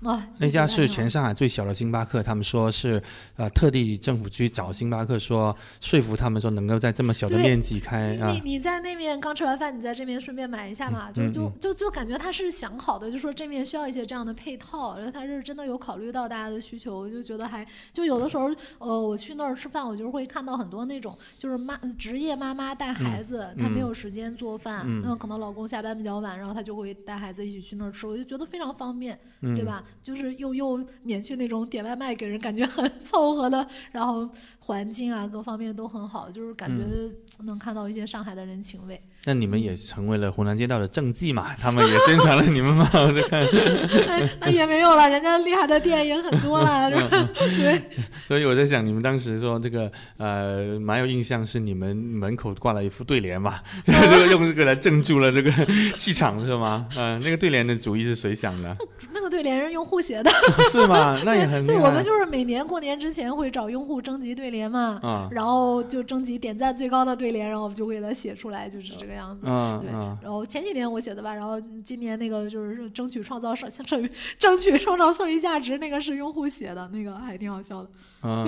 [0.03, 3.01] 啊，那家是全上海最小的星巴克，他们说是，
[3.35, 8.29] 呃，特地政府去找星巴克说说服他们说能够在这么小的面积开啊。
[8.29, 29.83] 你你在那边刚吃完饭，你在这边顺便买一下嘛，就就就就感觉他是想好的，就说这面需要一些这样的配套，然后他是真的有考虑到大家的需求，我就觉得还就有的时候，呃，我去那儿吃饭，我就会看到很多那种就是妈职业妈妈带孩子，她没有时间做饭，那可能老公下班比较晚，然后她就会带孩子一起去那儿吃，我就觉得非常方便，对吧？
[30.01, 34.29] 就是又又免去那种点外卖给人感觉很凑合的，然后
[34.67, 36.83] 环境啊各方面都很好，就是感觉
[37.45, 39.01] 能看到一些上海的人情味。
[39.23, 41.55] 那你们也成为了湖南街道的政绩嘛？
[41.57, 42.89] 他们也宣传了你们嘛？
[42.93, 43.47] 我在看，
[44.41, 47.81] 那也没有了，人家厉害的店也很多了， 对。
[48.27, 53.59] 所以我在想，你们当时说这个呃，蛮有印象，是你们门口挂了一副对联嘛？
[53.85, 55.51] 就是用这个来镇住了这个
[55.95, 56.87] 气场是吗？
[56.97, 58.75] 嗯，那个对联的主意是谁想的？
[59.13, 60.29] 那个对联是用户写的，
[60.71, 61.19] 是吗？
[61.25, 61.77] 那也很对。
[61.77, 69.17] 我们就是每年过年之前会找用户征集对联嘛，嗯，然后就征集点赞最高的对联，然后我们就会给他写出来，就是这个。
[69.17, 69.47] 样子，
[69.81, 69.89] 对，
[70.21, 77.89] 然后前几年我写的吧，然后今年那个就是争取创造社社于争取创造剩余价值，那个是用户写的，那个还挺好笑的。
[78.21, 78.45] 嗯，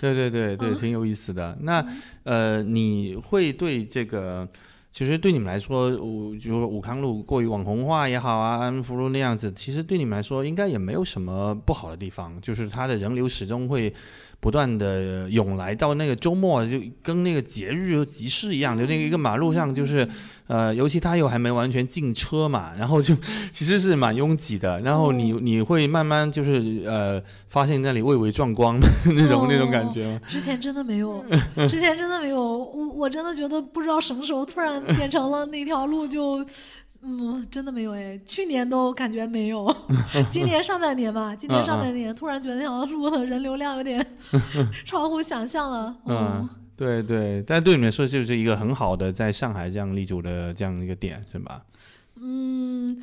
[0.00, 1.58] 对对对对，挺有意思的。
[1.60, 1.86] 那
[2.22, 4.48] 呃，你会对这个，
[4.90, 13.92] 其实对你们来说，武就武康路过于网红化也好啊，安福路那样子，其实对你们来说应该也没有什么不好的地方，就是它的人流始终会。
[14.42, 20.08] 不断的涌来，到那个周末就跟那个节日集市一样，就那个一个马路上就是，
[20.46, 23.14] 呃，尤其它又还没完全进车嘛，然后就
[23.52, 24.80] 其实是蛮拥挤的。
[24.80, 28.74] 然后你你会慢慢就是呃，发现那里蔚为壮观
[29.14, 30.20] 那种那种感觉吗？
[30.26, 31.22] 之前真的没有，
[31.68, 36.44] 之前真的没有，我我真的觉得不知道什么时候突然变成了那条路就。
[37.02, 39.74] 嗯，真的没有哎，去年都感觉没有，
[40.28, 44.06] 今年上半年吧，今年上半年突然觉得那条路的人流量有点
[44.84, 45.96] 超乎想象了。
[46.04, 51.62] 嗯，对对，但对你们说就是一个很好的在上海这样立足的这样一个点，是吧？
[52.20, 53.00] 嗯。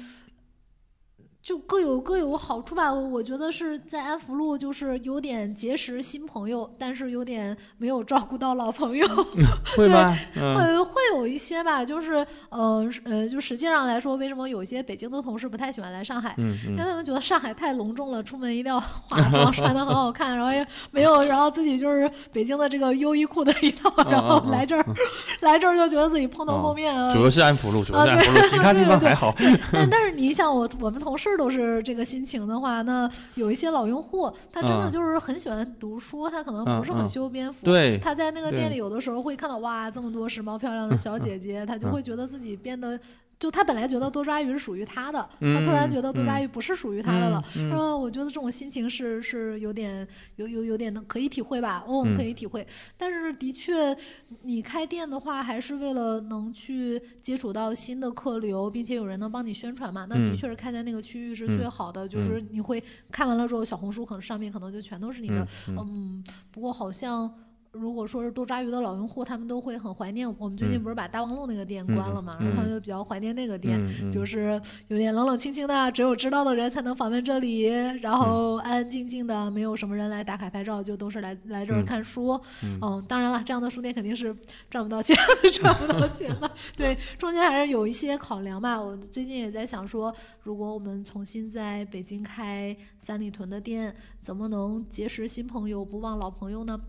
[1.48, 9.08] 就各有各有好处吧，我觉得是在安福路，就是有点结识新朋友，但是有点没有照顾到老朋友，
[9.78, 10.14] 会吗？
[10.36, 12.16] 会会有一些吧，就是
[12.50, 16.36] 呃呃，就实际上来说，为什么有些北京的同事不太喜欢来上海？
[16.38, 24.86] 嗯因为他们觉得上海太隆重了，出门一定要化妆穿的很好看，然后也没有，然后自己就是北京的这个优衣库的一套，然后来这儿
[25.40, 27.10] 来这儿就觉得自己蓬头垢面啊。
[27.10, 29.34] 主要是安福路，主要是安福路，其他地方还好。
[29.72, 31.37] 但但是你想，我我们同事。
[31.38, 37.66] 都是这个心情的话，那有一些老用户，他真的就是很喜欢读书，他可能不是很修边幅。
[37.66, 43.00] 对，他在那个店里有的时候会看到哇，这么多时髦漂亮的小姐姐，他就会觉得自己变得。
[43.40, 47.44] 就他本来觉得多抓鱼是属于他的，他突然觉得多抓鱼不是属于他的了。
[47.56, 52.66] 嗯，我觉得这种心情是是有点有有有点能可以体会吧，嗯，可以体会。
[52.98, 53.96] 但是的确，
[54.42, 60.08] 你开店的话，还是为了能去接触到新的客流，并且有人能帮你宣传嘛。
[60.10, 65.48] 那的确是开在那个区域是最好的，就是你会看完了之后，小红书可能上面可能就全都是你的。
[65.68, 67.32] 嗯，不过好像。
[67.80, 70.28] 如果说是多抓鱼的老用户，他们都会很怀念。
[70.38, 73.80] 我们最近不是把大望路那个店关了嘛，然后他们就比较怀念那个店，
[74.12, 77.64] 就是有点冷冷清清的，只有知道的人才能访问这里，
[78.02, 82.40] 然后安安静静的，没有什么人来打卡拍照，就都是来来这儿看书。
[82.64, 84.36] 嗯，当然了，这样的书店肯定是
[84.70, 85.16] 赚不到钱，
[85.54, 86.52] 赚不到钱的。
[86.76, 88.82] 对，中间还是有一些考量吧。
[88.82, 90.14] 我最近也在想说，
[90.44, 96.80] 如果我们重新在北京开三里屯的店，怎么能结识新朋友，不忘老朋友呢？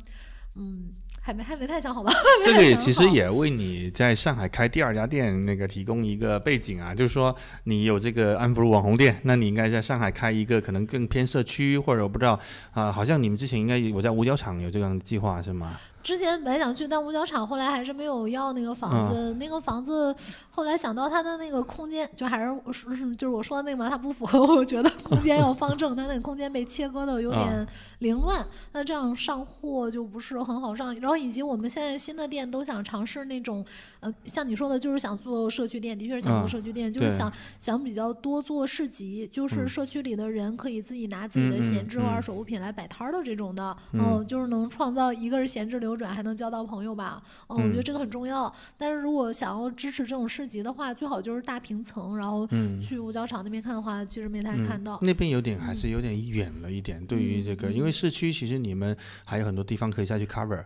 [0.59, 1.08] 嗯。
[1.29, 2.11] 还没还没太想好吧。
[2.43, 12.41] 这个也其实也为你在上海开第二家店那个提供一个背景啊，就是说你有这个安福路网红店，那你应该在上海开一个可能更偏社区，或者我不知道
[12.73, 15.77] 啊，好像你们之前应该有在五角场有这样的计划是吗？
[16.03, 19.35] 之前本来想去，但五角场后来还是没有要那个房子。
[19.35, 20.15] 那个房子
[20.49, 27.67] 后来想到它的那个空间，就还是说就是我说的那个嘛，它不符合我觉得空间要方正，它那个空间被切割的有点
[27.99, 28.47] 凌乱。
[28.73, 30.95] 那这样上货就不是很好上。
[30.97, 33.63] 然后以及我们现在新的店都想尝试那种，
[34.01, 45.99] 呃，像你说的，就是想做社区店，的确是想做社区店，就是想想比较多做市集，就是社区里的人可以自己拿自己的闲置或二手物品来摆摊儿的这种的，嗯，就是能创造一个是闲置流。
[45.99, 47.21] 转还能交到朋友吧？
[47.49, 48.55] 嗯，我觉得这个很重要。
[48.77, 52.49] 但是如果想要支持这种市集的话，最好就是大平层，然后
[52.81, 54.97] 去五角场那边看的话，其实没太看到。
[55.03, 57.05] 那边有点还是有点远了一点。
[57.05, 60.63] 对于这个，因为市区其实你们还有很多地方可以再去 cover。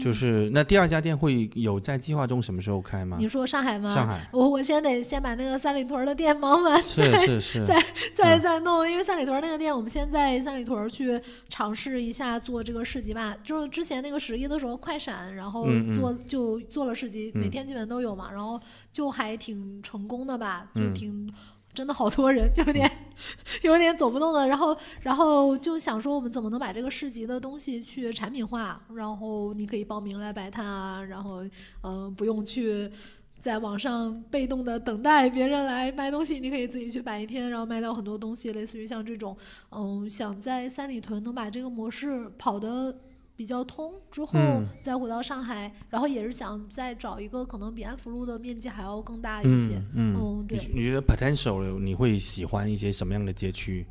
[0.00, 3.16] 就是那第二家店会有在计划中什么时候开吗？
[3.18, 3.94] 你说上海吗？
[3.94, 7.26] 上海，我我先得先把那个三里屯的店忙完， 再
[7.64, 7.82] 再
[8.14, 8.88] 再再弄。
[8.88, 13.34] 因为三里屯那个店，我们先在三里屯去尝试一下做这个市集吧。
[13.42, 18.60] 就是之前那个十一的时候快闪，然后做就做了市集，每天基本都有嘛，然后
[18.92, 21.28] 就还挺成功的吧，就挺。
[21.76, 22.90] 真的好多人，就有点
[23.62, 24.48] 有点走不动了。
[24.48, 28.80] 然后，然后就想说，我们怎么能把这个市集的东西去产品化？
[28.94, 31.44] 然后你可以报名来摆摊啊，然后
[31.82, 32.90] 嗯，不用去
[33.38, 38.52] 在网上被动的等待别人来卖东西，你可以自己去摆一天，然后卖到很多东西。
[38.52, 39.36] 类似于像这种，
[39.70, 42.96] 嗯，想在三里屯能把这个模式跑的。
[43.36, 44.34] 比较通之后
[44.82, 49.80] 再回到上海，然后也是想再找一个可能比安福路的面积还要更大一些。
[49.94, 50.58] 嗯，对。
[50.74, 53.86] 你觉得 potential 你会喜欢一些什么样的街区？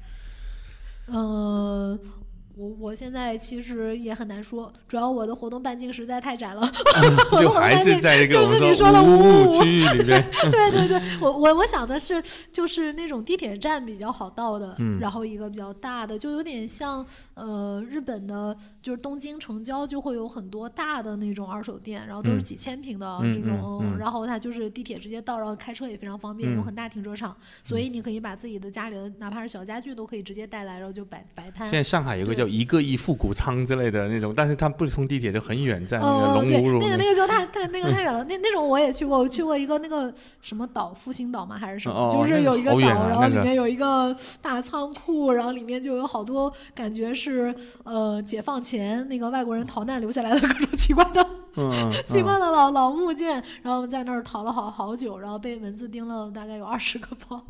[1.07, 1.99] 嗯。
[2.57, 6.61] 我我现在其实也很难说，主要我的活动半径实在太窄了。
[7.37, 10.23] 就还是在一个就是你说的五五区域里面。
[10.49, 31.67] 对对对，我我我想的是，就是那种地铁站比较好到的，然后一个比较大的，就有点像呃日本的，就是东京城郊就会有很多大的那种二手店，然后都是几千平的这种，然后它就是地铁直接到，然后开车也非常方便，有很大停车场，所以你可以把自己的家里的哪怕是小家具都可以直接带来，然后就摆摆摊。
[31.67, 32.44] 现在上海有个叫。
[32.47, 36.79] 一个亿复古仓之类的那种，但是它不通地铁，就很远，在那个龙湖路。
[36.79, 38.23] 那个那个就太太那个太远了。
[38.25, 41.57] 那那种我也去过，我去过一个那个什么岛，复兴岛吗？
[41.57, 42.11] 还是什么？
[42.13, 51.25] 就是有一个岛，然后里面有一个大仓库，然后里面就有好多感觉是呃解放前那个外国人逃难留下来的各种奇怪的、
[52.05, 53.43] 奇怪的老老物件。
[53.61, 57.43] 然后我们在那儿淘了好好久，然后被蚊子叮了大概有二十个包。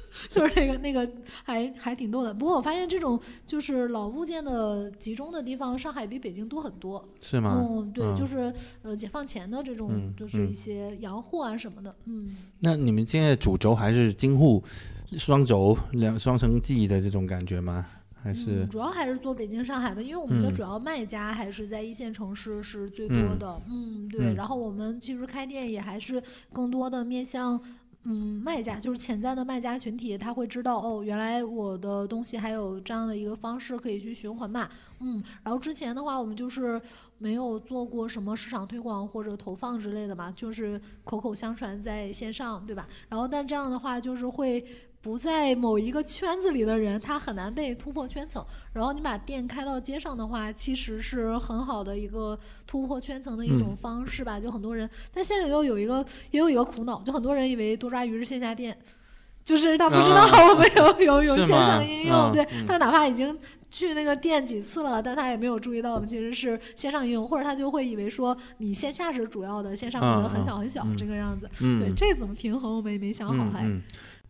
[0.30, 1.08] 就是那个那个
[1.44, 7.08] 还还挺多的，不过我发现这种就是老物件的集中的地方，上海比北京多很多。
[7.20, 7.58] 是吗？
[7.60, 11.94] 嗯，对，就是呃解放前的这种，就是一些洋货啊什么的。
[12.04, 12.34] 嗯。
[12.60, 14.62] 那你们现在主轴还是京沪
[15.16, 17.84] 双轴两双城记的这种感觉吗？
[18.22, 18.64] 还是？
[18.66, 23.60] 主要还是做北京、上海吧，因为我们的主要卖家还是在一线城市是最多的。
[23.68, 24.34] 嗯，对。
[24.34, 26.22] 然后我们其实开店也还是
[26.52, 27.60] 更多的面向。
[28.04, 34.68] 嗯，卖家就是潜在的卖家群体，他会知道哦，原来我的东西还有这样的一个方式可以去循环卖。
[35.00, 36.80] 嗯，然后之前的话，我们就是
[37.18, 42.88] 没有做过什么市场推广或者投放之类的嘛，就是口口相传在线上，对吧？
[43.08, 44.64] 然后但这样的话就是会。
[45.02, 48.42] 不在某一个圈子里的人，他很难被突破圈层。
[48.72, 52.38] 然后你把店开到街上的话，其实是很好的一个
[52.68, 54.38] 突破圈层的一种方式吧。
[54.38, 58.78] 就很多人，但现在又有一个 也有一个苦恼，就很多人以为多抓鱼是线下店，
[59.42, 62.30] 就是他不知道我们有有有线上应用。
[62.32, 63.36] 对他哪怕已经
[63.72, 71.50] 去那个店几次了，但他也没有注意到我们其实是线上应用，或者他就会以为说你线下是主要的，线上可能很小很小这个样子。
[71.58, 73.66] 对，这怎么平衡我们也没想好还。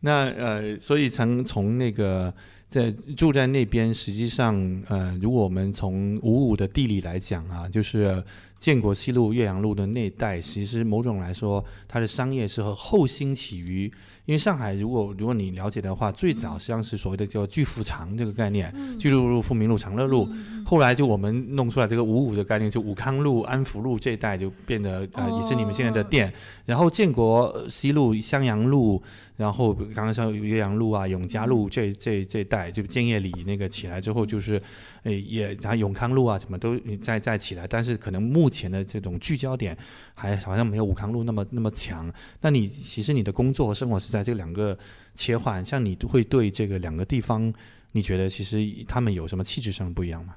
[0.02, 2.32] 那呃，所以从从那个
[2.68, 8.22] 在住在那边，实际上呃，如果我们从五五的地理来讲啊，就是
[8.58, 13.90] 建国西路、岳阳路的那一带，其实某种来说，它的商业是和后兴起于。
[14.24, 20.28] 因为上海，如果如果你了解的话，最早实际上是所谓的叫巨富长这个概念，巨鹿路、富民路、长乐路，
[20.64, 26.32] 后来就我们弄出来这个五五的概念，就武康路、安福路这一带就变得呃也是你们现在的店，
[26.64, 29.02] 然后建国西路、襄阳路，
[29.42, 34.62] 然后刚刚像岳阳路啊、永嘉路这这这带就建业里那个起来之后，就是
[35.02, 39.76] 诶也然后永康路啊什么都在在起来，但是可能目前的这种聚焦点
[40.14, 42.08] 还好像没有武康路那么那么强。
[42.40, 44.12] 那你其实你的工作和生活是？
[44.12, 44.78] 在这两个
[45.14, 47.50] 切换，像你会对这个两个地方，
[47.92, 50.36] 你觉得其实他们有什么气质上的不一样吗？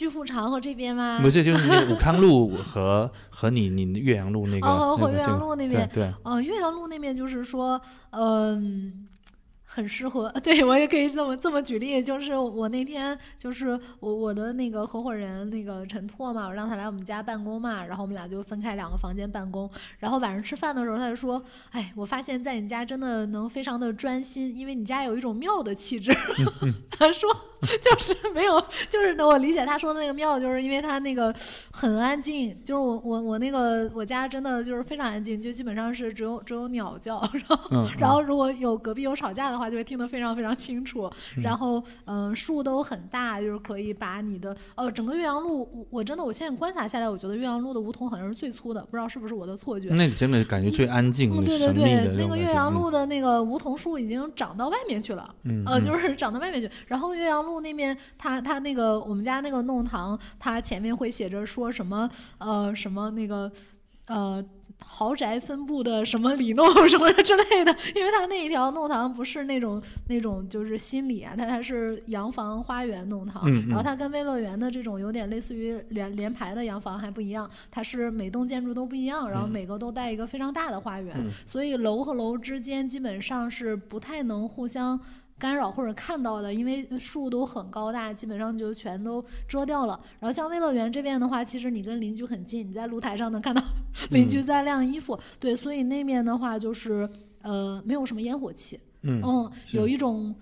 [0.00, 1.18] 巨富长和这边吗？
[1.20, 7.78] 不是，就是那个武康路和和你你岳阳路那个，哦，和岳阳路那边，对，哦，岳阳路那边就是说，
[8.12, 9.06] 嗯。
[9.72, 19.70] 很适合， 对我也可以这么这么举例，就是我那天就是我我的那个合伙人那个陈拓嘛，我让他来我们家办公嘛，然后我们俩就分开两个房间办公，
[20.00, 21.40] 然后晚上吃饭的时候他就说，
[21.70, 26.12] 哎，我发现在你家真的能非常的专心，因为你家有一种庙的气质。
[26.90, 27.30] 他说
[27.80, 31.32] 就是没有，就是我理解他说的那个庙，就是因为他那个
[31.70, 39.60] 很安静，就是我我我那个我家真的就是非常安静，就基本上是只有只有鸟叫，然后然后如果有隔壁有吵架的。
[39.60, 41.10] 话就会听得非常非常清楚，
[41.42, 49.88] 然后嗯，树都很大，就是可以把你的呃整个岳阳路，我真的我现在观察下来，我觉得岳阳路的梧桐好像是最粗的，不知道是不是我的错觉。
[49.90, 55.28] 那你真的感觉最安静、嗯对对对，那个岳阳路的那个梧桐树已经长到外面去了，
[55.66, 56.70] 呃，就是长到外面去。
[56.86, 63.50] 然后岳阳路那边，它它那个我们家那个弄堂，它前面会写着说什么呃什么那个
[64.06, 64.44] 呃。
[64.82, 84.98] 豪宅分布的什么里弄什么之类的，因为它那一条弄堂不是那种那种就是新里啊，它它是洋房花园弄堂，然后它跟微乐园的这种有点类似于连连排的洋房还不一样，它是每栋建筑都不一样，然后每个都带一个非常大的花园，所以楼和楼之间基本上是不太能互相。
[85.40, 89.98] 干扰或者看到的，因为树都很高大，基本上就全都遮掉了。
[90.20, 93.60] 然后像微乐园这边的话，其实你跟邻居很近，你在露台上能看到
[94.10, 95.18] 邻居在晾衣服。
[95.40, 97.08] 对，所以那面的话就是
[97.42, 98.78] 呃，没有什么烟火气。
[99.02, 100.32] 嗯，有一种。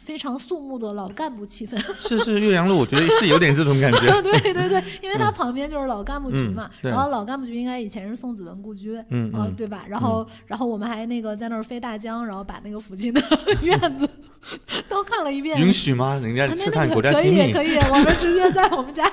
[0.00, 4.00] 非常肃穆的老干部气氛，是是岳阳路，我觉得是有点这种感觉。
[4.22, 9.84] 对对对，因为它旁边就是老干部局嘛，然后老干部局应该以前是宋子文故居，嗯嗯，对吧？
[9.86, 13.22] 然后然后我们还那个在那儿飞大江，然后把那个附近的
[13.60, 14.08] 院子
[14.88, 15.60] 都看了一遍。
[15.60, 16.18] 允许吗？
[16.22, 19.10] 人家试探国家可以可以，我们直接在我们家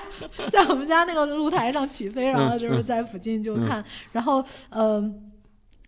[0.50, 5.27] 在我们家那个露台上起飞，然后就是在附近就看，然后嗯。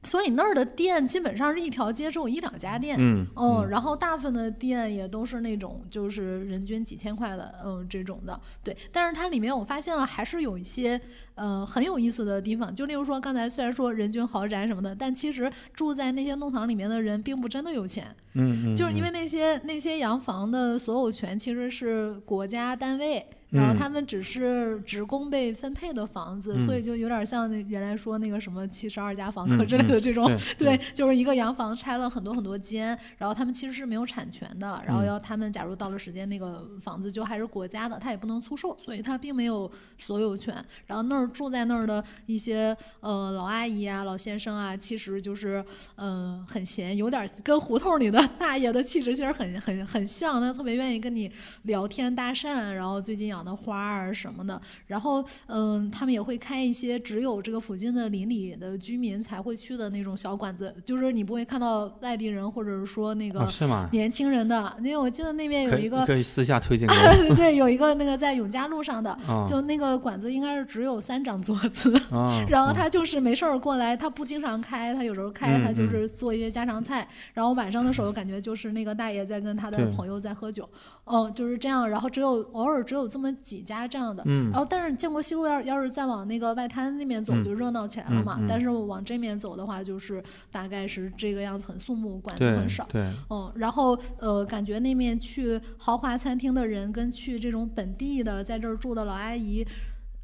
[0.04, 8.76] 所以那儿的店基本上是一条街只有一两家店，嗯，然后大部分的店也都是那种就是人均几千块的，嗯，这种的，对。
[8.94, 11.00] 但是它里面我发现了还是有一些，
[11.36, 12.74] 呃，很有意思的地方。
[12.74, 23.26] 就例如说刚才虽然说人均豪宅什么的，但其实住在那些弄堂里面的人并不真的有钱，嗯嗯，就是因为那些那些洋房的所有权其实是国家单位。
[23.50, 32.88] 然后他们只是职工被分配的房子，所以就有点像那原来说那个什么七十二家房客之类的这种，对，就是一个洋房拆了很多很多间，
[33.18, 40.54] 然后他们其实是没有产权的，然后要他们假如到了时间那个房子就还是国家的，他也不能出售，所以他并没有所有权。
[40.86, 51.32] 然后那儿住在那儿的一些呃老阿姨啊、老先生啊，其实就是嗯很闲，有点跟胡同里的大爷的气质其实很很很像，他特别愿意跟你
[51.64, 53.39] 聊天搭讪，然后最近要。
[53.40, 63.48] 养的花儿什么的，然后嗯，他们也会开一些只有这个附近的邻里的居民才会去的那种小馆子，就是你不会看到外地人或者是说那个
[63.92, 66.86] 年轻人的，因为我记得那边有一个可以私下推荐
[67.36, 69.18] 对，有一个那个在永嘉路上的，
[69.48, 71.94] 就那个馆子应该是只有三张桌子，
[72.50, 80.68] 然后他就是没事儿过来，他不经常开，他有时候开，他就是做一些家常菜，然后晚上的时候感觉就是那个大爷在跟他的朋友在喝酒，
[81.10, 83.34] 哦，就是这样，然后只有偶尔只有这么。
[83.42, 88.40] 几家这样的，然后但是建国西路要要是再往那个外滩那边走，就热闹起来了嘛。
[88.48, 92.86] 但是往这面走的话，就是大概是这个样子，很肃穆，馆子很少。
[92.92, 99.66] 对，嗯，然后呃，感觉那面去豪华餐厅的人跟去这种本地的在这儿住的老阿姨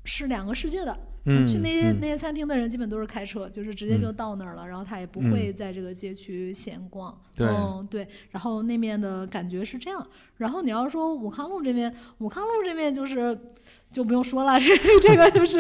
[0.04, 0.96] 是两个世界的。
[1.26, 7.18] 去那些那些餐厅的人基本都是开车，就是直接就到那儿了，然后他也不会在这个街区闲逛。
[7.38, 8.08] 嗯，对。
[8.30, 10.06] 然后那面的感觉是这样。
[10.38, 13.36] 然后你要说武康路这边，武康路这边就是
[13.92, 14.68] 就不用说了， 这
[15.02, 15.58] 这个就是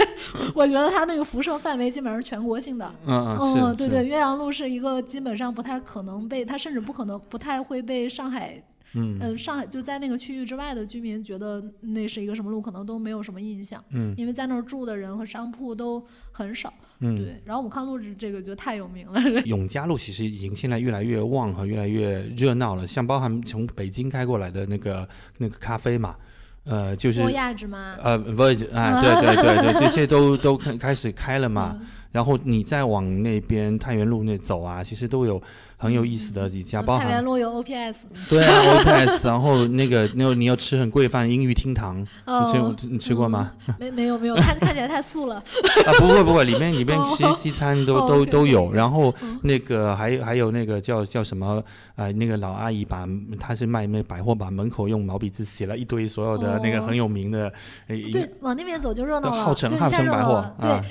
[0.53, 2.93] 我觉得它那个辐射范围基本上是全国性的。
[3.07, 8.61] 嗯嗯，对对，岳阳路是一个基本上不太可能被，它甚至不可能不太会被上海。
[8.93, 13.83] 嗯，上海就在那个区域之外的居民觉得那是一个什么路，可能都没有什么印象。
[13.89, 16.73] 嗯，因为在那儿住的人和商铺都很少。
[16.99, 17.41] 嗯，对。
[17.43, 19.21] 然后武康路这个就太有名了。
[19.43, 25.07] 永嘉路其实已经现在越来越旺和越来越热闹了，像包含从北京开过来的那个
[25.39, 26.15] 那个咖啡嘛，
[26.63, 27.21] 呃，就是。
[27.21, 27.97] 沃亚之吗？
[28.01, 31.77] 呃，Voyage 啊，对对对对，这些都都开开始开了嘛。
[32.13, 35.41] 然后你再往那边太原路那走啊，其实都有。
[35.85, 37.95] 很有意思的几家，包含太原路有 OPS，
[38.29, 43.51] 对啊 OPS，然后那个那个你要吃很贵饭，英语厅堂，你吃你吃过吗？
[43.79, 45.35] 没没有没有，看看起来太素了。
[45.35, 49.13] 啊不会不会，里面里面其实西餐都都都有，然后
[49.43, 51.63] 那个还还有那个叫叫什么
[51.95, 52.11] 啊？
[52.11, 53.07] 那个老阿姨把
[53.39, 57.51] 她是卖那百货，把门口用毛笔字写了一堆所有的那个很有名的。
[57.87, 60.43] 对，往那边走就热闹了，号称号称百货。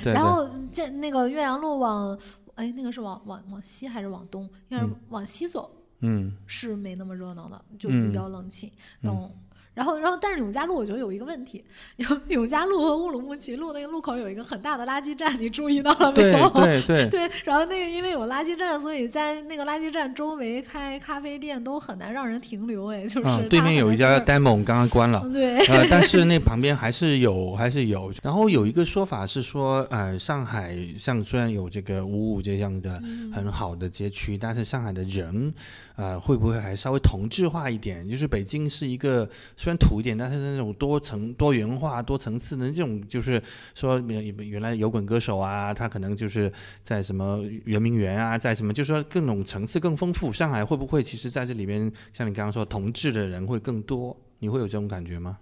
[0.03, 2.17] 对，然后这那个岳阳路往。
[2.55, 4.45] 哎，那个是往往往西还是往东？
[4.69, 9.31] 应该是往西走，嗯，是没那么热闹的，就比较冷清，然后。
[9.75, 11.65] 然后，然后，但是永嘉路我觉得有一个问题，
[11.97, 16.49] 永永嘉路和乌鲁木齐路那个路口有一个很大的垃圾站，你注意到了没有？
[16.51, 17.31] 对对 对。
[17.45, 23.27] 然后那个因为有垃圾站，所以在那个垃圾站周围开咖啡店都很难让人停留，哎，就是。
[23.27, 25.29] 啊，对面有一家 Demo 刚刚关了。
[25.33, 25.59] 对。
[25.67, 28.13] 呃，但是 那旁边还是有，还是有。
[28.23, 33.03] 然后有一个说法是说，呃，上海像虽然有这个五五这样的
[33.33, 35.53] 很好的街区，但是上海的人，
[35.97, 38.09] 呃，会不会还稍微同质化一点？
[38.09, 39.29] 就是北京是一个。
[39.65, 43.43] 虽然土一点，但是那种多层、多元化、多层次的这种，就是
[43.75, 46.53] 说原来摇滚歌手啊，他可能就是
[46.83, 50.31] 在什么圆明园啊，在什么，就是说各种层次更丰富。
[50.31, 54.15] 上海会不会其实在这里面，像你刚刚说同志的人会更多？
[54.39, 55.39] 你会有这种感觉吗？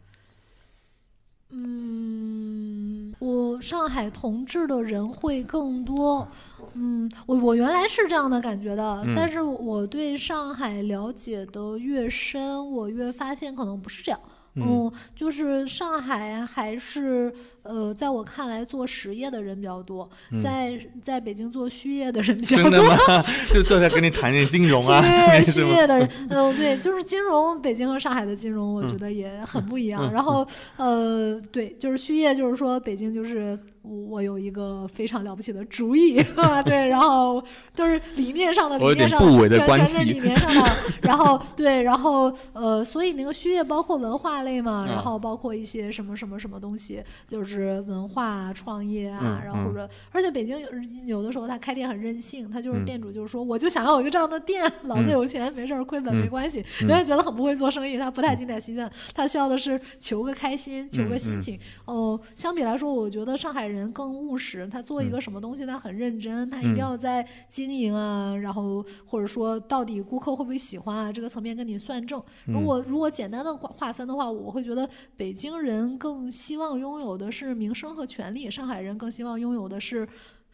[1.50, 6.26] 嗯，我上海同志的人会更多。
[6.74, 14.18] 嗯，我我原来是这样的感觉的，但是我对上海了解的越深，我越发现可能不是这样。
[14.54, 17.32] 嗯，就是上海还是
[17.62, 20.08] 呃，在我看来做实业的人比较多，
[20.42, 22.70] 在在北京做虚业的人比较多。
[22.70, 23.24] 真的吗？
[23.52, 25.00] 就坐下跟你谈点金融啊？
[25.42, 30.12] 虚业的人，嗯，对，就是金融，北京和上海的金融，我觉得也很不一样。
[30.12, 30.46] 然后
[30.76, 33.58] 呃，对，就是虚业，就是说北京就是。
[33.82, 37.42] 我有一个非常了不起的主意，啊， 对，然后
[37.74, 40.70] 都是理念上的，理念上的，全是理念上的。
[41.02, 50.68] 然后对，然后呃，所以那个虚业包括文化类嘛，然后包括一些什么什么什么东西，就是文化创业啊，然后或者，而且北京有
[51.04, 56.64] 有的时候他开店很任性，他就是店主就是说，我就想要一个这样的店，老子有钱，没事儿亏本没关系。
[56.82, 61.58] 永远觉得很不会做生意，他不太精打细算，他需要的是求个开心，求个心情。
[61.84, 63.71] 哦，相比来说，我觉得上海。
[63.72, 72.22] 人更务实，他做一个什么东西，他很认真，他一定要在经营啊，然后或者说到底顾客会不会喜欢啊，这个层面跟你算账。
[72.44, 80.06] 如果如果简单的划分的话，我会觉得北京人更希望拥有的是名声和权利，上海人更希望拥有的是。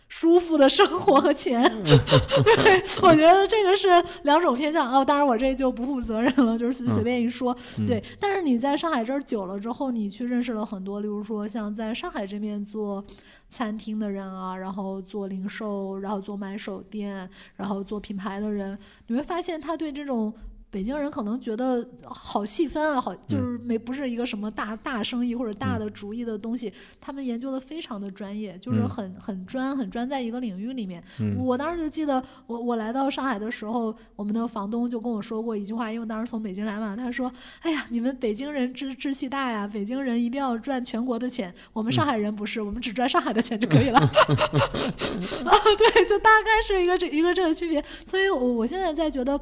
[0.09, 3.89] 舒服的生活和钱， 对，我觉得这个是
[4.23, 5.05] 两种偏向哦。
[5.05, 7.57] 当然，我这就不负责任了，就是随随便一说。
[7.87, 13.05] 对，但是你在上海这儿久了之后，你去认识了很多，例如说像在上海这边做
[13.51, 18.79] 餐厅的人啊，然后做零售，然后做买手店，然后做品牌的人，
[19.09, 20.33] 你会发现他对这种。
[20.71, 31.03] 北京人可能觉得好细分啊，好就是没不是一个什么大大生意或者大的主意的东西，他们研究的非常的专业，就是很很专很专在一个领域里面。
[31.39, 44.09] 我当时就记得我我来到上海的时候，我们的房东就跟我说过一句话，因为当时从北京来嘛，他说：“哎呀，你们北京人志志气大呀，北京人一定要赚全国的钱，我们上海人不是，我们只赚上海的钱就可以了。”啊，
[45.79, 49.41] 对，就大概是一个这一个这个区别，所以我我现在在觉得。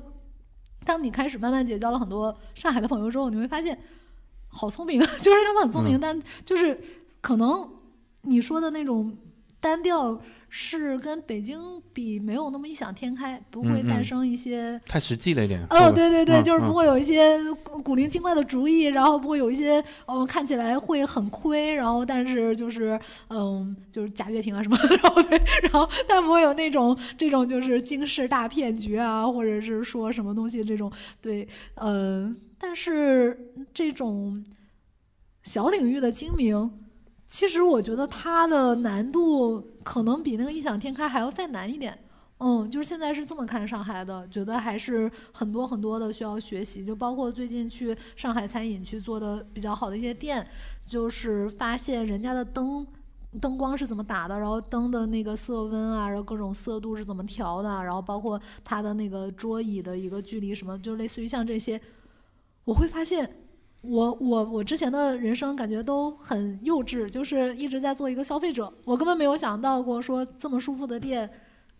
[0.86, 3.78] 当你开始慢慢结交了很多上海的朋友之后，你会发现，
[4.48, 6.80] 好聪明， 就是他们很聪明，但就是
[7.20, 7.68] 可能
[8.22, 9.14] 你说的那种
[9.60, 10.18] 单调。
[10.48, 11.60] 是跟北京
[11.92, 15.60] 比没有那么异想天开，不会诞生一些太实际了一点。
[15.70, 17.38] 哦，对对对，就是不会有一些
[17.82, 30.90] 古灵精怪的主意，然后不会有一些嗯看起来会很亏，然后但是就是嗯就是贾跃亭啊什么，然后对，然后但不会有那种这种就是惊世大骗局啊，或者是说什么东西这种
[31.20, 34.44] 对，嗯，但是这种
[35.42, 36.70] 小领域的精明。
[37.28, 41.96] 其实我觉得它的难度可能比那个异想天开还要再难一点，
[42.38, 50.44] 嗯，就是现在是这么看上海的，觉得还是很多很多的需要学习，就包括最近去上海餐饮去做的比较好的一些店，
[50.84, 52.84] 就是发现人家的灯
[53.40, 61.80] 灯光是怎么打的，然后灯的那个色温啊，然后各种色度是怎么调的，然后包括它的那个桌椅的一个距离什么，就类似于像这些，
[62.64, 63.45] 我会发现。
[63.88, 71.28] 我我我之前的人生感觉都很幼稚，就是一直在做一个消费者，我根本没有想到过说这么舒服的店，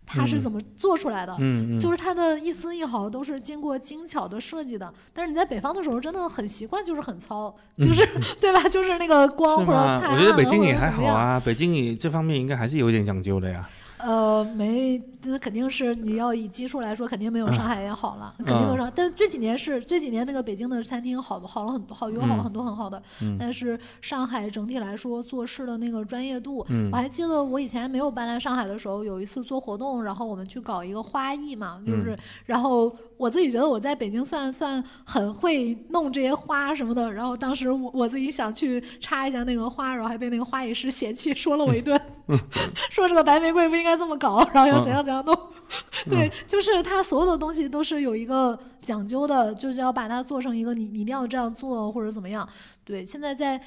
[0.05, 1.35] 它是怎么做出来的？
[1.39, 4.93] 嗯就是它的一丝一毫都是经过精巧的设计的。
[5.13, 8.07] 但是你在北方的时候真的很习惯，就是很糙，就是
[8.39, 8.63] 对吧？
[8.69, 13.67] 就是那个光或者太暗我觉得北京也还好啊，北京也这方面应该还是有点讲究的呀。
[13.97, 18.91] 呃，没，那肯定是你要以基数来说，肯定没有上海也好了，肯定没有上。
[18.95, 23.01] 但这几年是这几年那个北京的餐厅好好了很多，好有好了很多很好的。
[23.39, 41.99] 但是上海整体来说做事的那个专业度，我还记得我以前没有搬来上海的时候，有一次做活动，然后我们去搞一个花艺嘛，就是然后我自己觉得我在北京算算很会弄这些花什么的，然后当时我我自己想去插一下那个花，然后还被那个花艺师嫌弃说了我一顿，
[42.89, 43.97] 说这个白玫瑰不应该。
[43.97, 45.35] 这么搞，然后要怎样怎样弄？
[46.07, 52.47] 对，就是它所有的东西都是有一个讲究的，就是要把它做成一个你你一定要这样做或者怎么样。
[52.83, 53.59] 对，现在在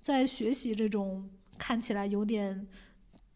[0.00, 2.66] 在学习这种看起来有点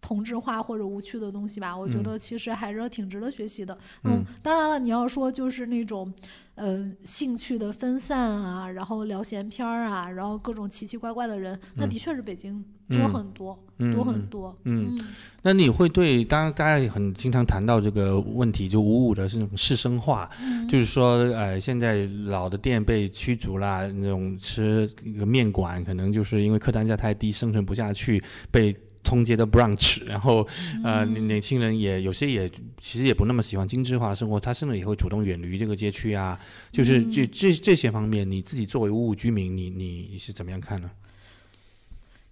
[0.06, 3.76] 同质化或者无趣的东西吧，我觉得其实还是挺值得学习的。
[4.04, 6.12] 嗯，当然了，你要说就是那种。
[6.56, 13.62] 呃，兴趣的分散啊，然后聊闲篇儿啊，然后各种奇奇怪怪的人，那的确是北京多很多，
[13.94, 14.56] 多很多。
[14.64, 14.98] 嗯，
[15.42, 20.30] 那你会对，当然大家也很经常谈到这个问题，就五五的这种市生化，
[20.66, 28.74] 就是说，呃，现在老的店被驱逐啦，那种吃一个面馆，可能就是因为客单价太低，生存不下去，被。
[29.06, 30.46] 通街的 brunch，然后
[30.82, 32.50] 呃，年轻人也有些也
[32.80, 36.38] 其实也不那么喜欢精致化生活，他甚至也会主动远离这个街区啊。
[36.72, 40.90] 就是这这这些方面，你自己作为五五居民，你你是怎么样看呢？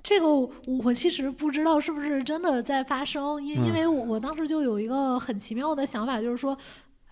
[0.03, 0.29] 这个
[0.67, 6.59] 我其实不知道是不是真的在发生，因因为我当时就有一个很奇妙的想法，就是说。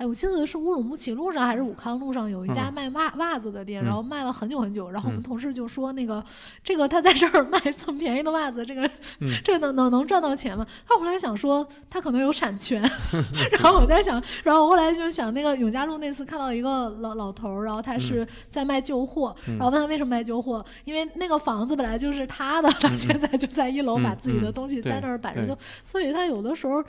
[0.02, 4.90] 哎，我记得是乌鲁木齐路上还是武康路上有一家卖袜袜子的店，然后卖了很久很久。
[4.90, 6.24] 然后我们同事就说：“那个，
[6.64, 8.90] 这个他在这儿卖这么便宜的袜子，这个
[9.44, 12.82] 这个能能能赚到钱吗？”他后来想说他可能有产权。
[13.62, 26.82] 然后我在想，然后后来就想那个永嘉路那次看到一个老老头儿，然后他是在卖旧货，然后问他为什么卖旧货，因为那个房子本来就是他的，他现在就在一楼把自己的东西在那儿摆着，就所以他有的时候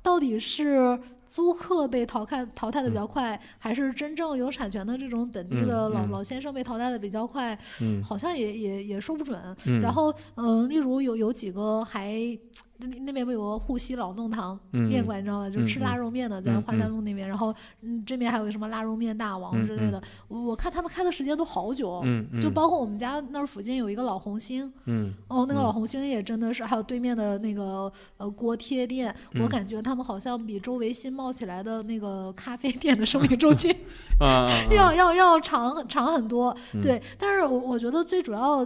[0.00, 0.96] 到底是。
[1.32, 7.58] 租客被淘汰淘汰的比较快，还是真正有产权的这种本地的老老先生被淘汰的比较快？
[8.04, 9.40] 好像也也也说不准。
[9.80, 12.38] 然后，嗯，例如有有几个还。
[13.04, 15.50] 那边不有个沪西老弄堂面馆，你知道吗？
[15.50, 17.28] 就是吃腊肉面的，在华山路那边。
[17.28, 20.02] 然后，嗯，这边还有什么腊肉面大王之类的。
[20.28, 22.02] 我看他们开的时间都好久，
[22.40, 24.70] 就包括我们家那儿附近有一个老红星，
[25.28, 33.74] 哦，那个老红星也真的是，还有对面的那个呃锅贴店，我感觉他们好像比周围新冒起来的那个咖啡店的生命周期
[34.70, 36.54] 要要要长长很多。
[36.82, 38.64] 对，但是我我觉得最主要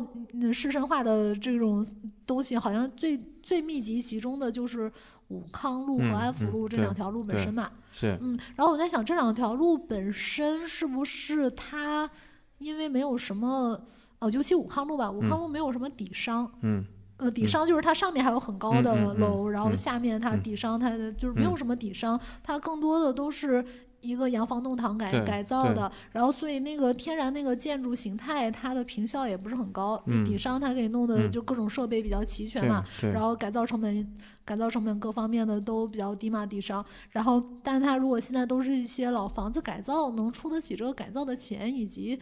[0.53, 1.87] 市生化的这种
[2.27, 3.21] 东西，好像最。
[3.47, 4.91] 最密集集中的就是
[5.29, 12.11] 武康路和安福路这两条路本身嘛，是，嗯，然后我在想这两条路本身是不是它
[12.59, 13.81] 因为没有什么，
[14.19, 16.85] 哦，尤其武康路吧，武康路没有什么底商，嗯，
[17.19, 23.65] 呃，底商就是它上面还有很高的楼，然后下面它底商它的就是没有什么底商，它更多的都是。
[24.01, 30.01] 一个洋房弄堂改改造的，然后所以那个天然那个建筑形态，它的平效也不是很高。
[30.25, 36.47] 底商它给弄的就各种设备比较齐全嘛，然后改造成本、改造成本各方面的都比较低嘛。
[36.47, 42.19] 底商，然后但它如果现在都是一些老房子改造，能出得起这个改造的钱，以及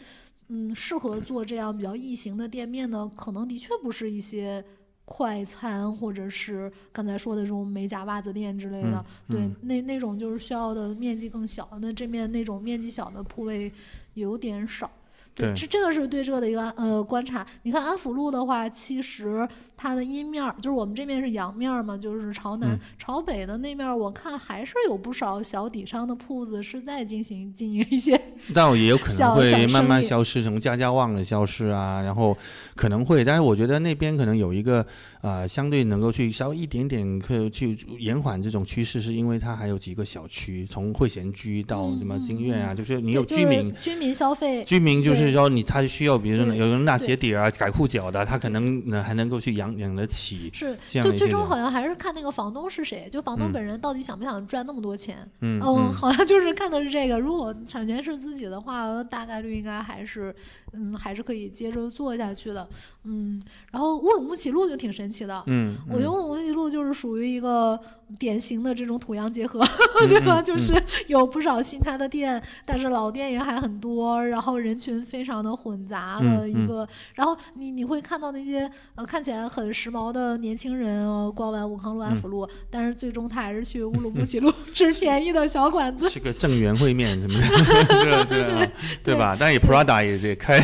[0.49, 4.65] 嗯适合做这样比较异形的店面呢，可能的确不是一些。
[5.05, 11.69] 快餐，或者是刚才说的这种美甲袜子店之类的，对，那那种就是需要的面积更小。
[11.81, 13.71] 那这面那种面积小的铺位
[14.15, 14.91] 有点少。
[15.35, 17.45] 对，这这个是对这个的一个呃观察。
[17.63, 28.21] 你看安福路的话，其实它的阴面儿，就是我们这边是阳面嘛，就是朝南、朝北的那面，我看还是有不少小底商的铺子是在进行经营一些。
[28.55, 32.37] 但也有可能会慢慢消失，从家家旺的消失啊，然后
[32.77, 34.87] 可能会，但是我觉得那边可能有一个
[35.25, 45.25] 呃相对能够去稍微一点点可去延缓这种趋势，是因为它还有几个小区，从汇贤居到什么金苑啊，就是你有居民居民消费，居民就是。
[45.25, 50.51] 是说你他需要，比如说有人纳鞋底啊、改裤脚的，他可能能还能够去养养得起。
[50.53, 55.27] 是，就最终好像还是看那个房东是谁，就房东本人到底想不想赚那么多钱。
[55.41, 57.19] 嗯嗯，好像就是看的是这个。
[57.19, 60.35] 如果产权是自己的话，大概率应该还是
[60.75, 62.69] 嗯还是可以接着做下去的。
[63.05, 65.43] 嗯，然后乌鲁木齐路就挺神奇的。
[65.47, 67.79] 嗯，我觉得乌鲁木齐路就是属于一个。
[68.19, 69.65] 典型的这种土洋结合，
[70.07, 70.41] 对吧？
[70.41, 70.75] 就是
[71.09, 76.87] 有不少新开的店，但是老店也还很多，然后人群非常的混杂的一个。
[77.15, 88.71] 然后你你会看到那些呃看起来很时髦的年轻人逛完武康路、安福路，但是最终他还是去乌鲁木齐路 吃便宜的小馆子，吃个正源烩面什么的，对对
[89.03, 89.35] 对吧？
[89.41, 90.61] 但也 Prada 也得开。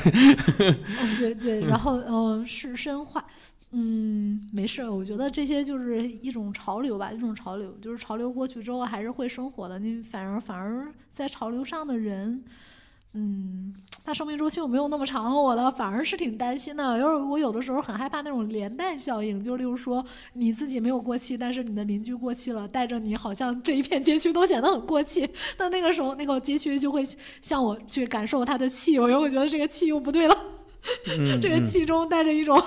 [1.18, 3.24] 对对，然后嗯是深化。
[3.72, 9.78] 嗯，没事，我觉得这些就是一种潮流吧，一种潮流，就是潮流过去之后还是会生活的。
[9.78, 12.42] 你反而反而在潮流上的人。
[13.12, 16.96] 嗯，他生命周期又没有那么长，我的反而是挺担心的。
[16.96, 20.04] 因为我有的时候很害怕那种连带效应，就例如说
[20.34, 25.28] 你自己没有过气，但是你的邻居过气了，带着你好像这一片街区都显得很过气。
[25.58, 27.04] 那那个时候那个街区就会
[27.42, 30.36] 向我去感受他的气，我又会觉得这个气又不对了，
[31.42, 32.62] 这个气中带着一种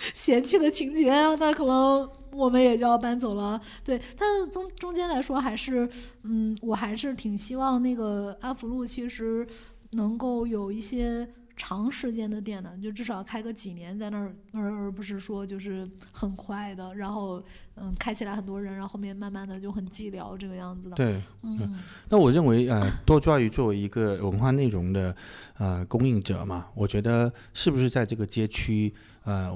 [0.14, 3.60] 嫌弃的情节，那可能我们也就要搬走了。
[3.84, 5.88] 对，但中中间来说还是，
[6.22, 9.46] 嗯，我还是挺希望那个安福路其实。
[9.94, 17.42] 能够有一些长时间的店的，就至少开个几年在那儿，而而不是说就是很快的，然后
[17.74, 20.94] 嗯开起来很多人，然后后面慢慢的就很寂寥这个样子的。
[20.94, 25.12] 对，嗯，那我认为呃多抓鱼作为一个文化内容的
[25.58, 28.94] 呃供应者嘛，我觉得是不是在这个街区
[29.24, 29.50] 呃，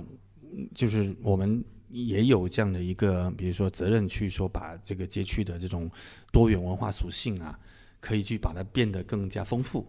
[0.74, 5.90] 就是我们也有这样的一个，比如说责任去说把这个街区的这种
[6.32, 7.58] 多元文化属性啊，
[8.00, 9.86] 可以去把它变得更加丰富。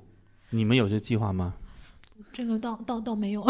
[0.49, 1.55] 你们有这计划吗？
[2.35, 3.41] 这个倒倒倒没有，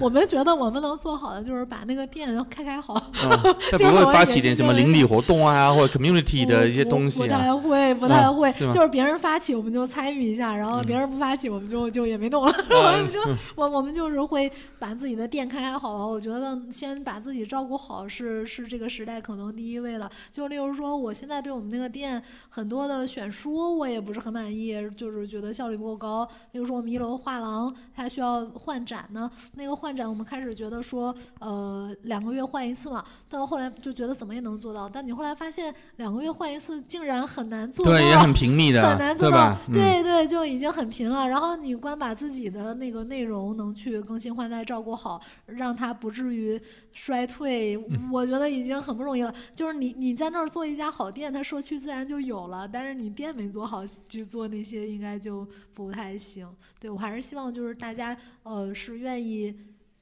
[0.00, 2.94] 我们觉得我们能做好的就是把那个店开开好。
[3.78, 7.22] 不会发起点什么邻里活动啊，或者 community 的一些东西啊？
[7.22, 12.52] 不太会，不太会，就是别人发起我们就参与一下，然后别人不发起我们就就也没动了。
[12.68, 13.20] 我们就
[13.54, 14.50] 我我们就是会
[14.80, 16.08] 把自己的店开开好。
[16.08, 20.10] 我觉得先把自己照顾好是是这个时代可能第一位的。
[20.32, 26.28] 就例如说，我现在对我们那个店很多的选书我也不是很满意，就是觉得效率不够高。
[26.50, 27.67] 例如说我们一楼画廊。
[27.94, 41.28] 它需要换展呢，那个换展我们开始觉得说，呃，两个月换一次嘛，到后来就觉得怎么也能做到，但你后来发现两个月换一次竟然很难做到，对，也很平密的，很难做到，对对，就已经很平了。
[41.28, 46.60] 然后你光把自己的那个内容能去更新换代照顾好，让它不至于
[46.92, 47.76] 衰退，
[48.12, 49.34] 我觉得已经很不容易了。
[49.56, 56.48] 就是你你在那儿做一家好店，它社区自然就有了，但是你店没做好，去做那些应该就不太行。
[56.78, 57.48] 对我还是希望。
[57.48, 59.52] 就就是大家，呃，是愿意。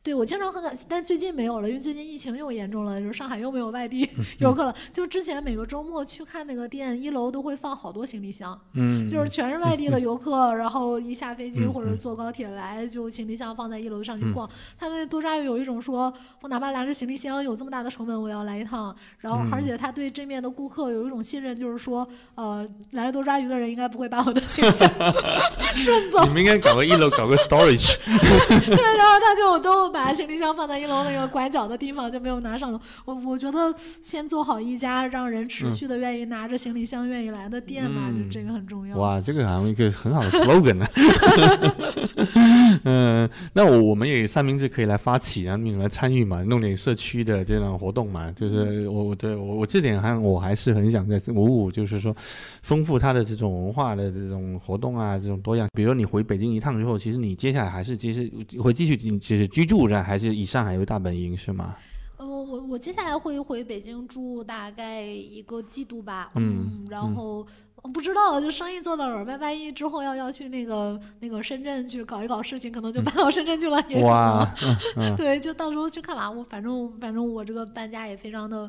[0.06, 4.72] 对，我经常很感，但最近没有了，因为最近疫情又严重了，就是上海又没有外地 游客了。
[4.92, 14.48] 就之前每个周末去看那个店，一楼都会放好多行李箱，嗯，就是全是外地的游客，然后一下飞机或者坐高铁来，就行李箱放在一楼上去逛。
[14.78, 18.94] 他们多抓鱼有一种说，我哪怕拿着行李箱有这么大的成本，我要来一趟。
[19.18, 24.88] 然后，而且他对这面的顾客有一种信任，就是说，呃，来多抓鱼的人应该不会把我的行李箱
[25.74, 26.22] 顺走。
[26.26, 27.96] 你们应该搞个一楼搞个 storage。
[28.06, 29.95] 对，然后他就都。
[29.96, 32.78] 把行李箱放在一楼那个拐角的地方，就没有拿上楼。
[33.06, 38.96] 我我觉得先做好一家让人持续的愿意拿着行李箱愿意来的店嘛，就这个很重要。
[38.98, 40.86] 哇，这个好像一个很好的 slogan 呢。
[42.84, 48.30] 嗯，那我我们也三明治可以来发起啊，你们来参与嘛，弄点社区的这种活动嘛。
[48.32, 52.14] 就是我我对我我这点还我还是很想在五五，就是说
[52.62, 55.66] 丰富它的这种文化的这种活动啊，这种多样。
[55.72, 58.30] 比如你回北京一趟之后，其实你接下来还是其实
[58.60, 59.85] 会继续其实居住。
[59.94, 61.76] 还是以上海为大本营是吗？
[62.18, 66.30] 呃，我我接下来会回北京住大概一个季度吧。
[66.34, 67.46] 嗯，然后
[67.92, 73.76] 不知道，就生意做到了，万万一之后要要去那个那个深圳去搞一搞事情，可能就搬到深圳去了。
[74.02, 74.50] 哇，
[75.16, 76.30] 对，就到时候去看吧。
[76.30, 78.68] 我反正反正我这个搬家也非常的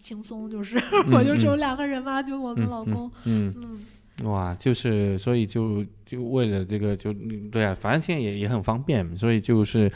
[0.00, 0.76] 轻松，就是
[1.12, 3.10] 我就只有两个人嘛，就我跟老公。
[3.24, 3.80] 嗯嗯。
[4.24, 7.12] 哇，就是所以就就为了这个就
[7.50, 9.90] 对啊，反正现在也也很方便，所以就是，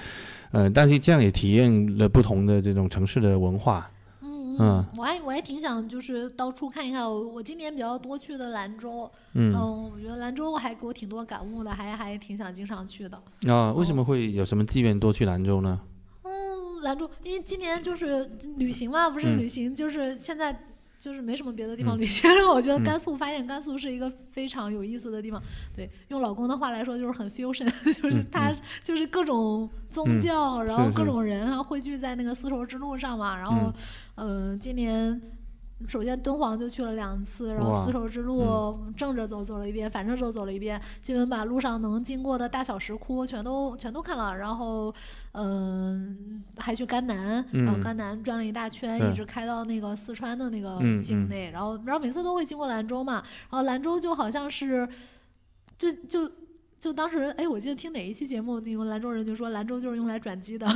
[0.53, 3.90] 呃，但是这样也体验了不同的这种城市的文化。
[4.22, 7.03] 嗯嗯，我还我还挺想就是到处看一看。
[7.03, 13.20] 我我今年比较多去的兰州，嗯，我觉得兰州还给我挺多感悟的，还还挺想经常去的。
[13.53, 15.80] 啊，为什么会有什么机缘多去兰州呢？
[16.22, 20.59] 嗯，兰州因为今年就是旅行嘛，不是旅行，就是现在。
[20.99, 25.40] 就是没什么别的地方旅行，然后我觉得甘肃发现甘肃是一个非常有意思的地方。
[25.74, 27.70] 对，用老公的话来说就是很 fusion，
[28.03, 33.38] 就是他就是各种宗教，然后各种人啊汇聚在那个丝绸之路上嘛。
[33.38, 33.72] 然后，
[34.16, 35.20] 呃，今年。
[35.86, 44.36] 首先敦煌就去了两次，然后丝绸之路正着走走了一遍，反正走走了一遍，基本把路上能经过的大小石窟全都全都看了。
[44.36, 44.92] 然后，
[45.32, 51.50] 嗯，还去甘南，然后甘南转了一大圈，一直开到那个四川的那个境内。
[51.50, 54.88] 然后，然后每次都会经过兰州嘛，然后兰州就好像是，
[55.76, 56.30] 就就。
[56.78, 60.66] 就当时哎，我记得听哪一期节目，那个兰州人就说兰州就是用来转机的。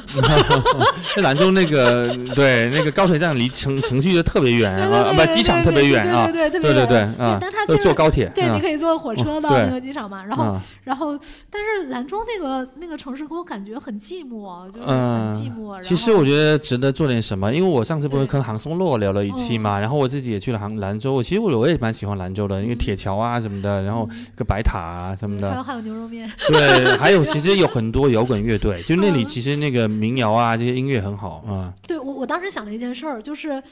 [1.14, 7.38] 那兰州那个对那个高铁站离城城区就特别远啊，不机场特别远啊，对对对对对对。
[7.38, 10.24] 但它其实坐高铁，对，你可以坐火车到那个机场嘛。
[10.24, 11.18] 然后然后，
[11.51, 15.80] 但是兰州那个那个城市给我感觉很寂寞，就是很寂寞。
[15.82, 21.22] 其实我觉得值得做点什么，因为我上次不是跟杭松洛聊了一期嘛，然后我自己也去了杭兰州。
[21.22, 25.51] 其实我我也蛮喜欢兰州的，因为铁桥啊什么的，然后个白塔啊什么的。
[25.51, 26.30] 还有还有牛肉面。
[26.49, 31.74] 对，还有其实有很多摇滚乐队，就那里其实那个民谣啊这些音乐很好啊。
[31.86, 33.62] 对，我我当时想了一件事儿，就是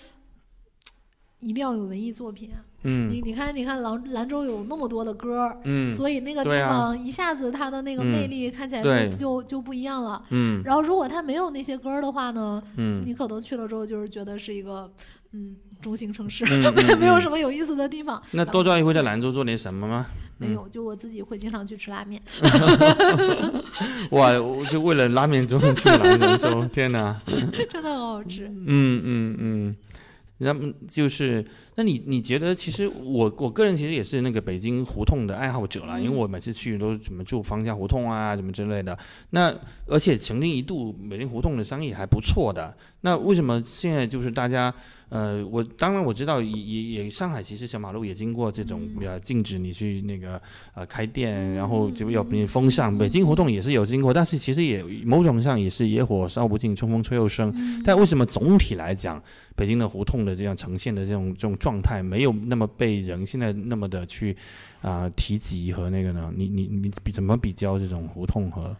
[1.41, 2.51] 一定要有文艺作品。
[2.83, 3.09] 嗯。
[3.11, 10.23] 你你看你看兰兰州有那么多的歌，嗯，所以那个地方一下子它的那个魅力看起来就就就不一样了。
[10.31, 10.63] 嗯。
[10.65, 14.91] 然后如果它没有那些歌的话呢，嗯，你可能去了之后就是觉得是一个
[15.33, 18.21] 嗯中型城市，没 没有什么有意思的地方。
[18.33, 20.07] 那多抓一会在兰州做点什么吗？
[20.39, 22.23] 没有，就我自己会经常去吃拉面。
[24.13, 27.21] 哇，我就为了拉面专门去兰州，天哪！
[27.71, 28.49] 真的很好吃。
[28.49, 29.77] 嗯嗯嗯，
[30.39, 31.45] 然后就是，
[31.79, 38.99] 那你你觉得，其实我我个人其实也是那个北京胡同的爱好者了，因为我每次去都怎么住方家胡同啊，什么之类的。
[39.31, 39.55] 那
[39.87, 42.77] 而且曾经一度北京胡同的生意还不错的。
[43.03, 44.75] 那为什么现在就是大家？
[45.11, 50.39] 呃，我当然我知道，也也也上海其实小马路也经过这种呃禁止你去那个
[50.75, 52.99] 呃开店，然后就要你封上。
[52.99, 57.83] 北京胡同也是有经过，但是其实也某种上也是野火烧不尽，春风吹又生。
[57.83, 59.23] 但为什么总体来讲，
[59.57, 64.37] 北京的胡同的这样呈现的这种这种状态，没有那么被人现在那么的去
[64.81, 66.33] 啊提及和那个呢？
[66.35, 68.75] 你你你比怎么比较这种胡同和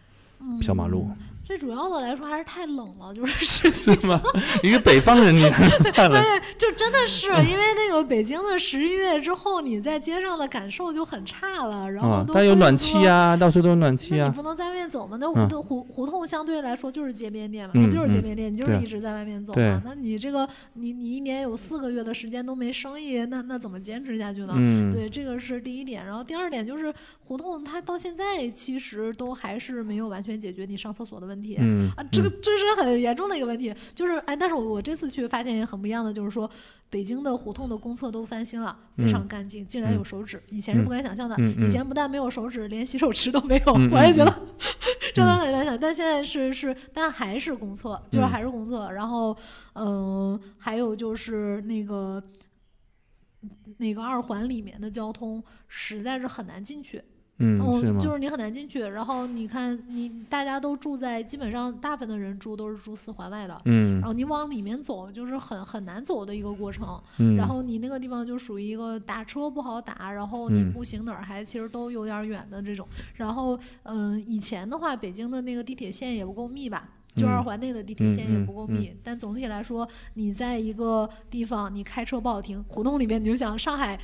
[0.61, 1.07] 小马路？
[1.49, 4.21] 最主要的来说还是太冷了，就是 是吗？
[4.61, 6.21] 一个北方人，你太冷。
[6.21, 11.89] 对，就真的是因为那个北京的十一月之后，你在街上的感受就很差了。
[11.89, 14.27] 然后但有暖气啊，到处都有暖气啊。
[14.27, 15.17] 你不能在外面走嘛？
[15.19, 18.53] 那胡同胡胡同相对来说就是街边店嘛，它不就是街边店？
[18.53, 19.81] 你就是一直在外面走嘛。
[19.83, 24.53] 那你这个你你一年有四个月的时间都没生意，那那怎么坚持下去呢？
[24.93, 26.05] 对，这个是第一点。
[26.05, 26.93] 然后第二点就是
[27.23, 31.38] 胡同它到现在其实都还是没有完全解决你上厕所的问题。
[31.59, 36.49] 嗯啊，这个这是很严重的一个问题，就是哎，但是我这次去发现也很不一样的，就是说
[36.89, 41.35] 北京的胡同的公厕都翻新了，非常干净，竟然有手纸，以前是不敢想象的。
[41.59, 44.31] 以前不但没有手纸，连洗手池都没有，我也觉得
[45.13, 45.77] 真的很难想。
[45.79, 48.91] 但现在是是，但还是公厕，就是还是公厕。
[48.91, 49.35] 然后
[49.73, 52.23] 嗯，还有就是那个
[53.77, 57.01] 那个二环里面的交通实在是很难进去。
[57.39, 58.81] 嗯，是就是你很难进去。
[58.81, 63.61] 然后你看，你大家都住在，基本上大部分的人住都是住四环外的。
[63.65, 63.95] 嗯。
[63.99, 67.01] 然后你往里面走，就是很很难走的一个过程。
[67.19, 67.35] 嗯。
[67.35, 72.87] 然后你那个地方就属于一个打车不好打，然后你步行哪儿还其实都有点远的这种。
[73.15, 76.89] 然后，嗯，以前的话，北京的那个地铁线也不够密吧？
[77.15, 78.93] 就二环内的地铁线也不够密。
[79.03, 83.99] 但总体来说，你在一个地方，你开车不好停，胡同里面你就想上海。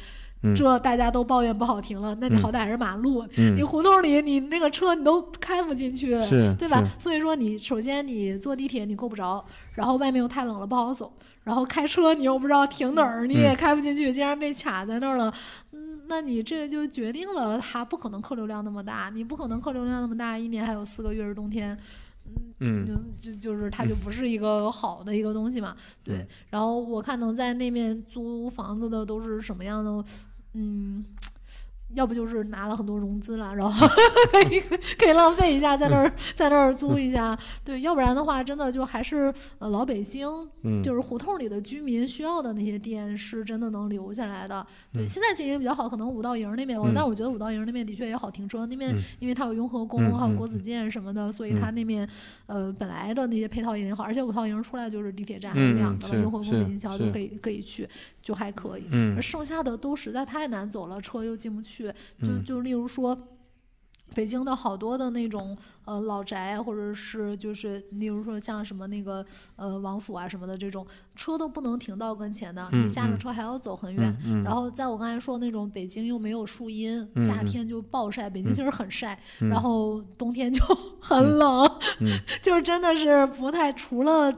[0.55, 6.11] 这大家都抱怨不好停了，那你好歹还是马路，你胡同里你那个车你都开不进去，
[6.57, 6.83] 对吧？
[6.99, 11.11] 所以说你首先你坐地铁你够不着，然后外面又太冷了不好走，
[11.43, 15.33] 然后开车你又不知道停哪儿，你也开不进去，竟然被卡在那儿了。
[15.71, 21.75] 嗯，那你这就决定了它不可能客流量那么大，你不可能客流量那么大，一年还有四个月是冬天，
[22.59, 25.75] 嗯，就就就是它就不是一个好的一个东西嘛。
[26.03, 30.05] 对，然后我看能在那面租房子的都是什么样的？
[30.53, 31.03] 嗯，
[31.95, 33.87] 要不就是拿了很多融资了，然后
[34.31, 34.59] 可以
[34.99, 40.27] 可以浪费一下，在那儿在那儿租一下，对，要不然的话，真的就还是呃老北京，
[40.83, 44.65] 就是胡同里的居民需要的那些店，是真的能留下来的。
[44.93, 52.07] 对，现在经营比较好，可能五道营那边，但是我觉得五道营那边的确也好停车，那边因为它有雍和宫，还有国子监什么的，所以它那边
[52.45, 57.87] 呃本来的那些配套也挺好，而且五道营出来就是地铁站，两个雍和宫、北京桥都可以可以去。
[58.21, 58.83] 就还可以，
[59.21, 61.84] 剩下的都实在太难走了，车又进不去。
[62.23, 63.17] 就就例如说，
[64.13, 69.25] 北京的好多的那种呃老宅，或者是就是例如说像什么那个
[69.55, 74.15] 呃王府啊什么的这种，车都不能停到跟前的，你下了车还要走很远。
[74.43, 80.63] 然后在我刚才说那种北京又没有树荫，夏天就暴晒，北京其实很晒，然后冬天就
[81.01, 81.69] 很冷，
[82.43, 84.31] 就是真的是不太除了。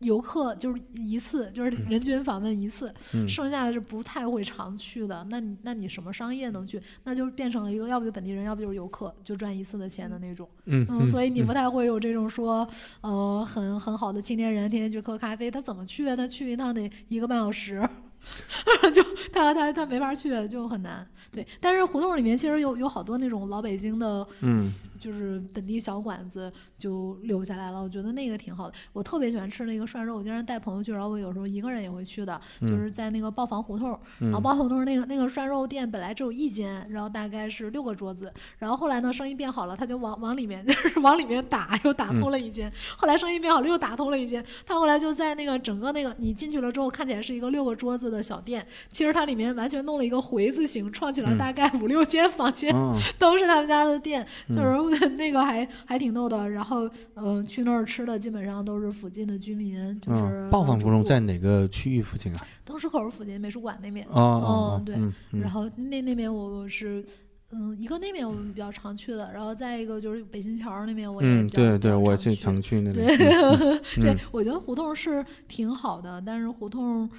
[0.00, 2.92] 游客就是一次，就是人均访问一次，
[3.28, 5.26] 剩下的是不太会常去的。
[5.30, 6.80] 那你那你什么商业能去？
[7.04, 10.48] 那就变成了一个，要不就本地人，要不就是游客，就赚一次的钱的那种。
[10.64, 12.66] 嗯嗯，所以你不太会有这种说，
[13.02, 16.16] 呃，很很好的青年人天天去喝咖啡，他怎么去啊？
[16.16, 17.86] 他去一趟得一个半小时。
[18.92, 19.02] 就
[19.32, 21.06] 他他他没法去，就很难。
[21.32, 24.58] 对，但是胡同里面其实有有好多那种老北京的，嗯，
[24.98, 27.80] 就是本地小馆子就留下来了。
[27.80, 28.74] 我觉得那个挺好的。
[28.92, 33.96] 我特别喜欢吃那个涮肉，我经常带朋友去，然后我有时候一个人也会去的，就是在那个豹房胡同。
[34.18, 42.70] 然后豹房胡同那个那个涮肉店本来只有一间，然后大概是六个桌子，然后后来呢生意变好了，他就往往里面 就是往里面打，又打通了一间。
[42.96, 44.44] 后来生意变好了，又打通了一间。
[44.66, 51.20] 他后来就在那个整个那个你进去了之后，看起来是一个六个桌子的小店，其实它里面完全弄了一个回字形，创起。
[51.36, 52.74] 大概五六间房间
[53.18, 56.48] 都是他们家的店，就是那个还还挺逗的。
[56.48, 62.38] 然后，嗯，去那儿吃的基本上都是附近的居民，就是暴坊胡同在哪个区域附近啊？
[62.64, 64.06] 东石口附近美术馆那边。
[64.08, 65.38] 哦嗯，对。
[65.38, 67.04] 然后那那边我是，
[67.52, 73.06] 嗯，一个那边我们比较常去的，然后再一个就是北新桥那边我也比较对对，我是常去那边。
[74.00, 77.10] 对，我觉得胡同是挺好的，但是胡同。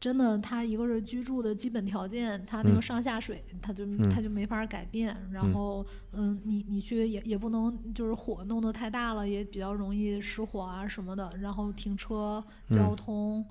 [0.00, 5.16] 真的，他一个是居住的基本条件，他那个上下水，他就他就没法改变。
[5.32, 11.30] 然后，嗯，你你去也也不能就是火弄得太大了，也比较容易失火啊什么的。
[11.40, 13.44] 然后停车、交通，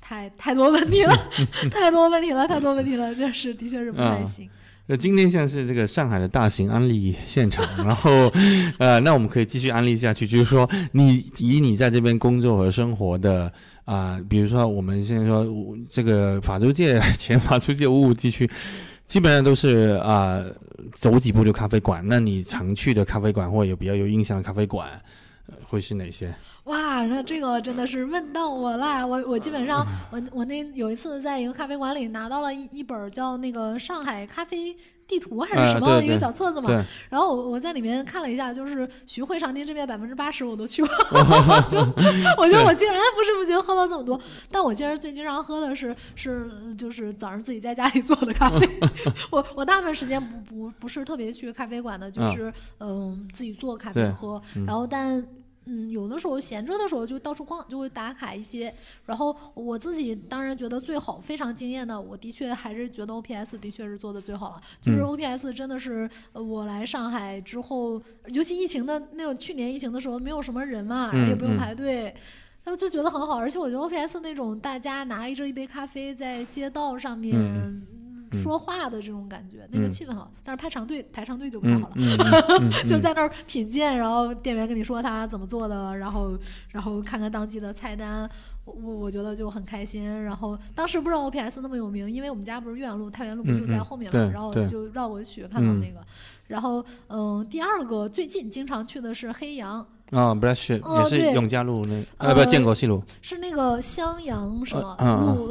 [0.00, 1.14] 太太多问题了，
[1.70, 4.48] 太多问题了，太多问题了，这是的确是不太行。
[4.86, 8.30] 那今天像是这个上海的大型安利现场， 然后，
[8.78, 13.52] 呃，那我们可以继续安利下去，就是说，你以你在这边工作和生活的。
[13.84, 15.46] 啊，比如说我们现在说
[15.86, 18.50] 这个法租界前法租界五五地区，
[19.06, 20.42] 基本上都是啊
[20.94, 22.02] 走几步就咖啡馆。
[22.08, 24.88] 那你常去的咖啡馆或有比较有印象的咖啡馆，
[25.64, 26.34] 会是哪些？
[26.64, 29.06] 哇，那这个真的是问到我了。
[29.06, 34.76] 我我基本上我我那有一次在一个咖啡馆里拿到了一一本叫那个上海咖啡。
[35.06, 36.70] 地图还是什么一个小册子嘛，
[37.10, 40.88] 然后我我在里面看了一下，就是徐汇长汀这边百分之八十我都去过，
[41.68, 41.78] 就
[42.40, 44.18] 我觉得我竟然不知不觉喝了这么多。
[44.50, 48.66] 但我其实最经常喝的是是就是早上自己在家里做的咖啡。
[49.30, 52.50] 我我大部分时间不不不是特别去咖啡馆的，就是
[52.80, 55.22] 嗯自己做咖啡喝，然后但。
[55.66, 58.72] 嗯，有的时候闲着的时候就到处逛，就会打卡一些。
[59.06, 64.60] 然后我自己当然觉得最好、非常惊艳的，我的确还是觉得 O P S 的确是做的最好了。
[64.80, 72.14] 就是 O P S 真的是我来上海之后，尤其疫情的那种去年疫情的时候，没有什么人嘛，也不用排队，
[72.64, 73.38] 然后就觉得很好。
[73.38, 77.34] 而且我觉得 O P S 那种大家拿着一杯咖啡在街道上面。
[78.42, 81.94] 说话的这种感觉，那个气氛好，但是排长队排长队就不太好了，
[82.88, 86.36] 就在那儿品鉴，然后店员跟你说他怎么做的，然后
[86.70, 88.28] 然后看看当季的菜单，
[88.64, 90.22] 我我觉得就很开心。
[90.22, 96.04] 然后当时不知道 O P S 那么有名，因为我们家不是岳阳路、太原路不就在后面嘛，然后就绕过去看到那个。
[96.46, 99.86] 然后嗯，第二个最近经常去的是黑羊。
[100.14, 104.96] 啊，不是，也是永嘉路那，呃，不，建国西路，是那个襄阳什么
[105.36, 105.50] 路，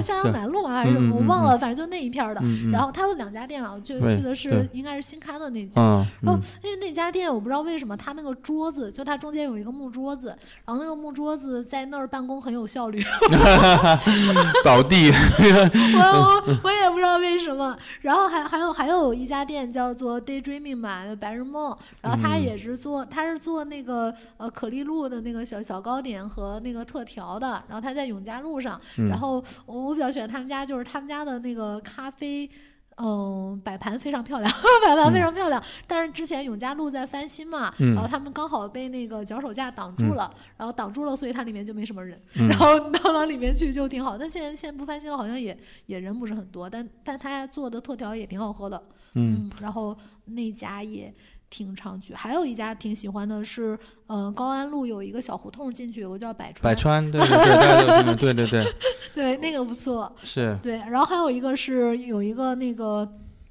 [0.00, 2.40] 襄阳南路啊，还是什么我忘了，反正就那一片的。
[2.70, 5.80] 然后他有两家店啊，就去的是应该是新开的那家。
[6.22, 10.28] 然后因为那家店我不知道为什么，他那个桌子就它中间有一个木桌子，
[10.64, 13.02] 然后那个木桌子在那儿办公很有效率。
[14.64, 15.10] 倒地。
[15.10, 17.76] 我我也不知道为什么。
[18.02, 21.76] 然后还还有还有一家店叫做 Daydreaming 嘛，白日梦。
[22.00, 23.79] 然后他也是做，他是做那。
[23.80, 28.78] 那个呃可丽露的那个小小糕点和那个特调的，然后他在永嘉路上，
[29.08, 32.48] 然后我我比较喜欢他们家，就是他们家的那个咖啡，
[32.98, 34.52] 嗯，摆盘非常漂亮，
[34.84, 35.62] 摆盘非常漂亮。
[35.86, 42.20] 但是之前永嘉路在翻新嘛，然后他们刚好被那个脚手架挡住了，然后挡住了，所以它里面就没什么人。
[42.34, 45.56] 然后到了里面去就挺好，但现在现在不翻新了，好像也
[45.86, 48.82] 也人不是很多，但但他做的特调也挺好喝的。
[49.14, 51.14] 嗯，然后那家也。
[51.50, 53.76] 挺常去，还有一家挺喜欢的是，
[54.06, 56.62] 呃，高安路有一个小胡同进去，有个叫百川。
[56.62, 58.74] 百川，对对对，对 对对。
[59.12, 60.10] 对，那个不错。
[60.22, 60.56] 是。
[60.62, 63.06] 对，然后还有一个是有一个那个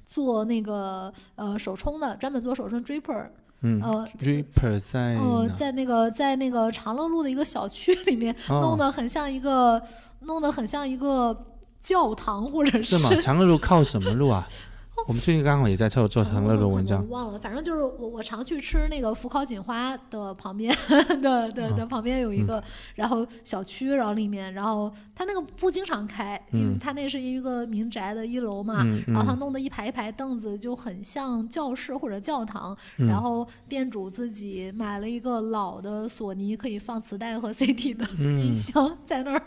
[0.06, 3.28] 做那个呃手冲的，专门做手冲 dripper。
[3.60, 3.78] 嗯。
[3.82, 5.16] 呃，dripper 在。
[5.16, 9.80] 呃，在那个在那个长乐路的一个小区里面，弄得很像一个，
[10.20, 11.38] 弄得很像一个
[11.82, 12.96] 教堂，或者是。
[12.96, 13.20] 是吗？
[13.20, 14.48] 长乐路靠什么路啊？
[15.08, 20.74] 我们最近刚好也在做做成了个文章，忘了，反正就是我我常去吃那个福考锦花的旁边
[21.20, 22.62] 的的的旁边有一个，
[22.94, 39.42] 然后小区，然后里面，然后他那个不经常开，因为他那是一个民宅的一楼嘛，然后他弄的一排一排凳子就很像教室或者教堂，然后店主自己买了一个老的索尼可以放磁带和 CD 的音箱在那儿。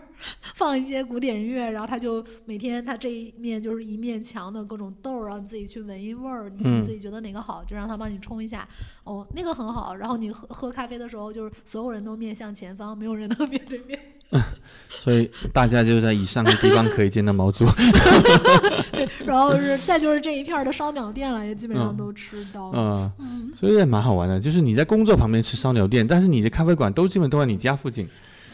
[0.55, 8.67] 放一些古典乐，然后他就每天他这一面就是一面墙的各种豆儿，自己去闻一味儿，你自己觉得哪个好，就让他帮你冲一下。
[9.03, 9.95] 哦，那个很好。
[9.95, 13.99] 然后你喝喝咖啡的时候，就是所有人都面向前方，没有人能面对面。
[14.99, 17.65] 所以大家就在以上的地方可以见到毛猪。
[18.91, 23.11] 对， 然后是再就是这一片的烧鸟店了，也基本上都吃到了。
[23.19, 28.07] 嗯，所以也蛮好玩的，就是你在工作旁边吃烧鸟店，但是你的咖啡馆都基本都在你家附近。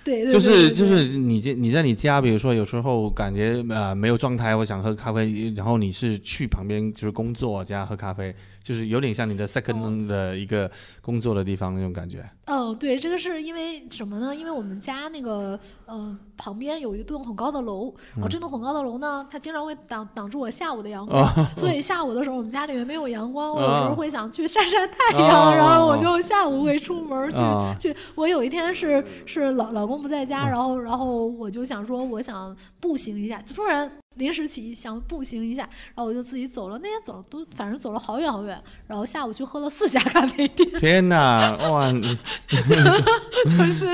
[0.04, 8.34] 对，就是就是你这你在你家，比如说有时候感觉呃没有状态，我想喝咖啡，然后你是去旁边就是工作家喝咖啡。
[8.70, 10.70] 就是有点像你的 second 的一个
[11.02, 12.24] 工作的地方那种感觉。
[12.46, 14.36] 哦，对，这个是因为什么呢？
[14.36, 27.38] 因为我们家那个呃旁边有一栋很高的楼，然后这栋很高的楼呢，它经常会挡挡住我下午的阳光， 所以下午的时候我们家里面没有阳光，我有时候会想去晒晒太阳，然后我就下午会出门去
[27.80, 27.96] 去。
[28.14, 33.92] 我有一天是是老老公不在家，然后然后我就想说我想步行一下，突然。
[34.20, 35.64] 临时起意想步行一下，
[35.96, 36.78] 然后我就自己走了。
[36.78, 38.62] 那天走了都，反正走了好远好远。
[38.86, 40.70] 然后下午去喝了四家咖啡店。
[40.80, 41.92] 天哪，哇！
[43.50, 43.88] 就是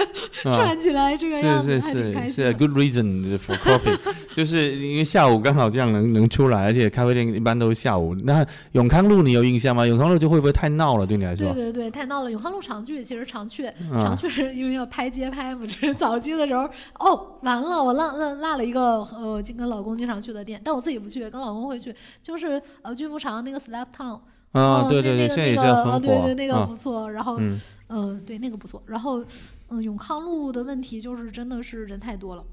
[0.44, 3.98] 转起来这个样子，是是是是 good reason for coffee，
[4.36, 8.16] 就是因为下午刚好这样能能出来，而且咖啡店一般都是下午。
[8.24, 9.86] 那永康路你有印象吗？
[9.86, 11.06] 永康路就会不会太闹了？
[11.06, 11.54] 对你来说？
[11.54, 12.32] 对对对，太闹了。
[12.32, 13.70] 永康路常去，其实常去，
[14.02, 15.62] 常去是因为要拍街拍嘛。
[15.68, 16.68] 这是早期的时候，
[17.00, 20.15] 哦，完了，我落落落了一个呃，就跟老公经常。
[20.22, 21.96] 去的店，但我自己不去，跟老公会去。
[22.22, 24.20] 就是呃，巨富长那个 Slap Town，
[24.52, 27.12] 啊，对对对，现在也是很火，对对，那个不错。
[27.12, 27.40] 然后，
[27.88, 28.82] 嗯，对，那个不错。
[28.86, 29.24] 然后，
[29.70, 32.44] 嗯，永康路的问题就是真的是人太多了。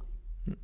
[0.47, 0.56] 嗯，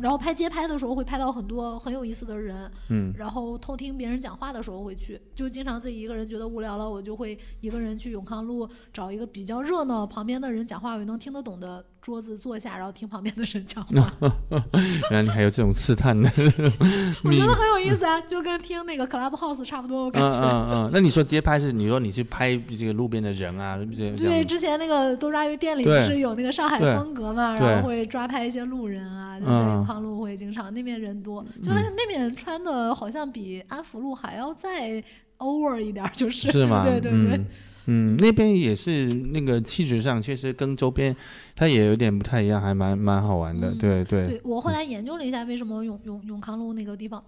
[0.00, 14.12] 然后拍街拍的时候会拍到很多很有意思的人，嗯，然后偷听别人讲话的时候会去，就经常自己一个人觉得无聊了，我就会一个人去永康路找一个比较热闹，旁边的人讲话我能听得懂的桌子坐下，然后听旁边的人讲话。
[15.10, 16.30] 原来你还有这种刺探的，
[17.24, 20.38] 我觉得很有意思啊，就跟听那个 Club House 差不多，我感觉。
[20.40, 20.90] 嗯嗯。
[20.92, 23.76] 那你说街拍是你说你去拍这个路边的人啊？
[23.76, 29.23] 对，之前那个多抓鱼店里不是有那个上海风格嘛，然后会抓拍一些路人啊。
[29.40, 35.02] 在永康路会经常那边人多，就那那边穿的好像比安福路还要再
[35.38, 36.84] over 一点，就是是吗？
[36.88, 37.44] 对对对，
[37.86, 41.14] 嗯，那边也是那个气质上确实跟周边
[41.56, 44.26] 它也有点不太一样，还蛮蛮好玩的，对对。
[44.26, 47.22] 对我后来研究了一下，为什么永永永康路那个地方。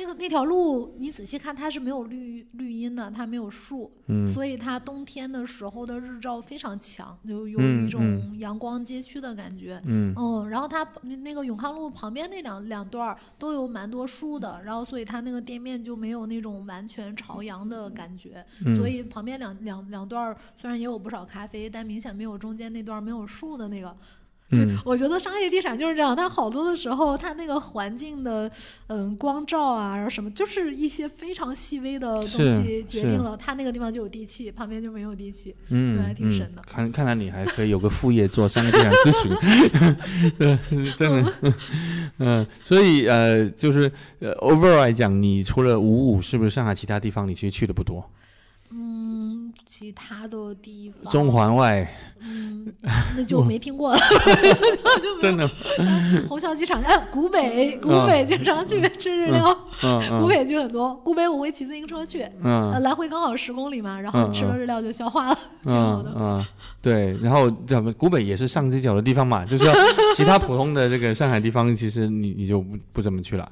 [0.00, 3.90] 那个那条路，你仔细看，它是没有绿绿荫的，它没有树，
[4.28, 9.80] 所以它冬天的时候的日照非常强，就有一种阳光街区的感觉。
[9.86, 10.14] 嗯，
[10.48, 18.44] 然后它那个永康路旁边那两两段都有蛮多树的，然后所以它那个店面就没有那种完全朝阳的感觉。
[18.76, 23.94] 所以旁边两两两段虽然也有不少咖啡，但明显没有中间那段没有树的那个。
[24.50, 28.50] 对，我觉得商业地产就是这样，它好多的时候，它那个环境的，
[28.86, 36.62] 嗯，光照啊，然后什么，就是一些非常细微的东西决定了它那个地方就有地气，旁边就没有地气，嗯，还挺神的。
[36.66, 40.58] 看，看来你还可以有个副业做商业地产咨询，对
[40.96, 41.34] 真的，
[42.16, 48.10] 嗯，所以呃，就是呃，overall 来讲，你除了五五，是不是上海其他地方你其实去的不多？
[48.70, 49.47] 嗯，
[49.78, 51.88] 其他的地方，中环外，
[52.18, 52.66] 嗯，
[53.16, 54.00] 那就 没听过了，
[55.22, 55.48] 真的。
[56.28, 59.56] 虹桥机场，哎，古北，古北经常去吃日料，
[60.20, 60.92] 古北去很多。
[61.04, 66.12] 古北我会骑自行车去，嗯，来回刚好十公里嘛，然后吃了日料就消化了，挺好的。
[66.16, 66.44] 嗯，
[66.82, 69.64] 对，然后咱们古北也是上街角的地方嘛，就是
[70.16, 73.48] 其他普通的这个上海地方，其实你你就不不怎么去了。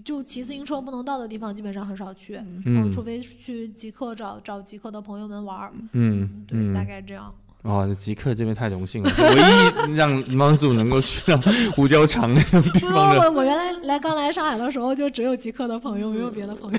[0.00, 7.32] 嗯，就骑自行车不能到的地方，基本上很少去，嗯，除非去极客找找极客的朋友们玩儿，嗯，对，大概这样。
[7.62, 11.38] 哦，极客这边太荣幸了，唯一让帮主能够去到
[11.76, 16.78] 胡椒厂那种地方我我原来来刚来上海的时候，就只有极客的朋友，没有别的朋友。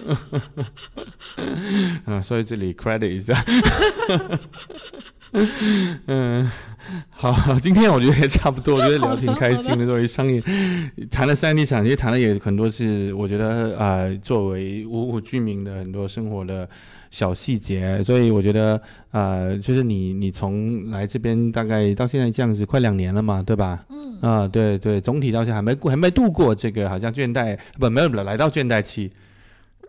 [2.08, 3.46] 嗯，所以这里 credit 一下。
[6.08, 6.52] 嗯，
[7.10, 9.86] 好，今天我觉得也差不多，我觉得聊挺开心的。
[9.86, 10.44] 作为商业，
[11.10, 16.68] 谈了三地产，其实谈的也很多是，我觉得啊，作为五五居民的很多生活的
[17.10, 18.04] 小细节。
[18.04, 18.82] 所以我觉得
[19.12, 23.86] 啊，就是你你从来这边大概到现在这样子，快两年了嘛，对吧？
[23.90, 24.20] 嗯。
[24.22, 29.10] 啊，对对，总体到现在还没过，还没度过这个好像倦怠，不没有来到倦怠期。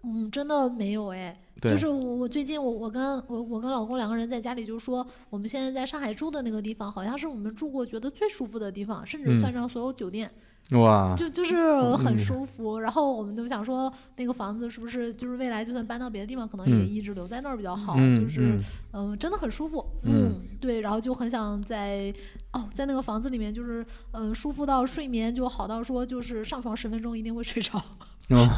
[0.05, 1.37] 嗯，真的没有哎。
[1.71, 10.31] 就是我，我最近我我跟我我跟老公两个人在家里就说，我们现在在上海住的那个地方，好像是我们住过觉得最舒服的地方，甚至算上所有酒店，
[10.71, 11.55] 哇，就就是
[11.97, 12.79] 很舒服。
[12.79, 18.59] 然后我们就想说，那个房子是不是就是未来就算搬到别的地方，可能也一直留在那儿比较好，就是
[18.93, 22.15] 嗯，真的很舒服，嗯，对，然后就很想在
[22.53, 27.79] 哦，在那个房子里面，就是嗯，舒服到睡眠就好到说，就是上床十分钟一定会睡着。
[28.31, 28.49] 哦，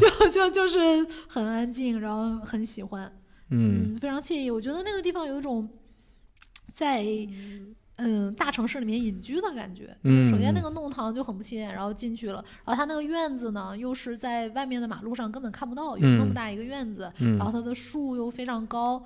[0.00, 0.78] 就就就是
[1.28, 3.12] 很安静，然后很喜欢，
[3.50, 4.50] 嗯，非常惬意。
[4.50, 5.68] 我觉得那个地方有一种
[6.72, 7.04] 在
[7.98, 9.94] 嗯，大城市里面隐居的感觉。
[10.04, 19.02] 嗯，首先那个弄堂就很不起眼，然后进去了，然后它那个院子呢，又是在外面的马路上根本看不到，有那么大一个院子，然后它的树又非常高，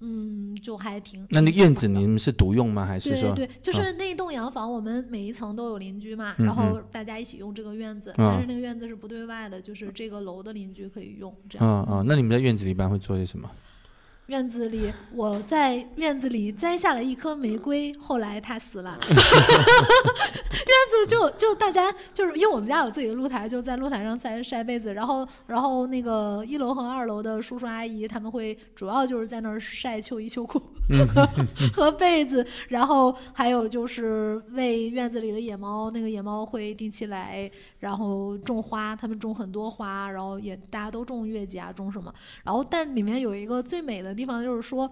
[0.00, 1.26] 嗯，就还挺。
[1.28, 2.86] 那那院子你们是独用吗？
[2.86, 3.34] 还是说？
[3.34, 11.30] 对对，就是那栋洋房，我们每一层都有邻居嘛，然后大家一起用这个院子，但是那个院子是不对外的，就是这个楼的邻居可以用。
[11.46, 11.68] 这样。
[11.68, 13.50] 嗯嗯，那你们在院子里一般会做些什么？
[14.30, 18.96] 院子里，我在院子里栽下了一颗玫瑰，后来它死了。
[19.10, 30.62] 院子就就大家就是因为我们家有自己的露台，就在露台上晒晒被子，然后然后那个一楼和二楼的叔叔阿姨他们会主要就是在那儿晒秋衣秋裤
[31.74, 37.50] 和被子，然后还有就是喂院子里的野猫，那个野猫会定期来，
[37.80, 44.14] 然后种花，他们种很多花，然后也大家都种月季啊，种什么，然后但里面有一个最美的。
[44.20, 44.86] 地方就是说，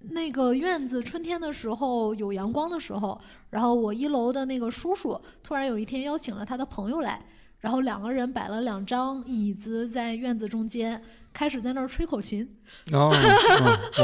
[0.00, 3.16] 那个院子春天的时候有阳光的时候，
[3.50, 7.24] 然后我一楼的那个叔叔突然有一天邀请了他的朋友来，
[7.60, 11.00] 然后两个人摆了两张椅子在院子中间，
[11.32, 12.56] 开始在那儿吹口琴。
[12.90, 13.12] 哦，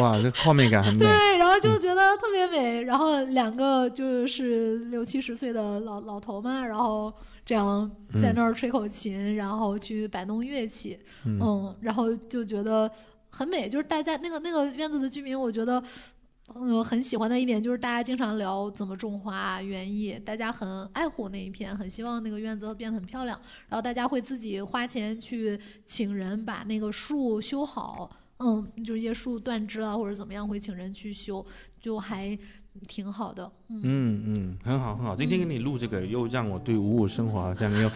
[0.01, 1.01] 哇，这画面感很美。
[1.03, 2.83] 对，然后就觉得特别美。
[2.83, 7.13] 然后两个就是六七十岁的老老头嘛，然后
[7.45, 7.91] 这样
[8.23, 12.89] 在那儿吹口琴，然后去摆弄乐器，嗯，然后就觉得。
[13.37, 15.83] 很美，就是大家那个那个院子的居民，我觉得，
[16.55, 23.39] 嗯，很喜欢的一点就是大家经常聊怎么种花园艺，大家很爱护那一片，很希望那个院子变得很漂亮，
[23.69, 31.45] 然后大家会自己花钱去请人把那个树修好，嗯，就是一些树断枝了或者怎么样，会请人去修，
[31.79, 32.39] 就还。
[32.87, 35.17] 挺好的，嗯嗯，很好很好。
[35.17, 37.91] 今天给你录这个，又让我对五五生活好像又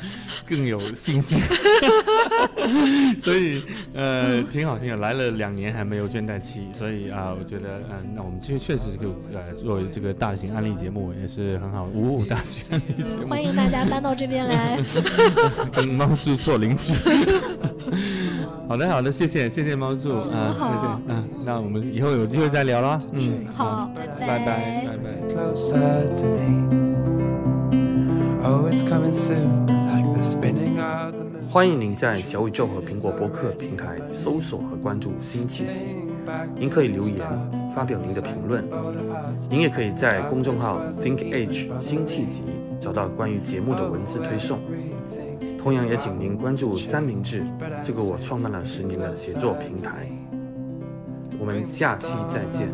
[0.45, 1.39] 更有信心。
[3.19, 3.63] 所以
[3.95, 4.97] 呃，挺好挺好。
[4.97, 11.85] 来了两年还没有倦怠期，所以啊，我觉得嗯，那我们其实确实就呃，作为这个大型案例节目也是很好。
[11.85, 14.79] 五五大型案例节目，欢迎大家搬到这边来，
[15.73, 16.93] 跟猫住做邻居。
[18.69, 25.30] 好的好的，谢谢谢谢猫柱啊，谢谢嗯，那我们以后有机会再聊了，嗯，好，拜拜拜拜。
[31.49, 35.87] 欢迎您在小宇宙和苹果播客平台搜索和关注新契机，
[36.57, 37.19] 您可以留言
[37.75, 38.65] 发表您的评论，
[39.51, 42.45] 您也可以在公众号 Think Age 新契机
[42.79, 44.61] 找到关于节目的文字推送。
[45.59, 47.45] 同样也请您关注三明治
[47.83, 50.07] 这个我创办了十年的写作平台。
[51.40, 52.70] 我们下期再见。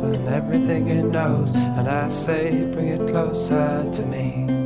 [0.00, 4.65] And everything it knows, and I say, bring it closer to me.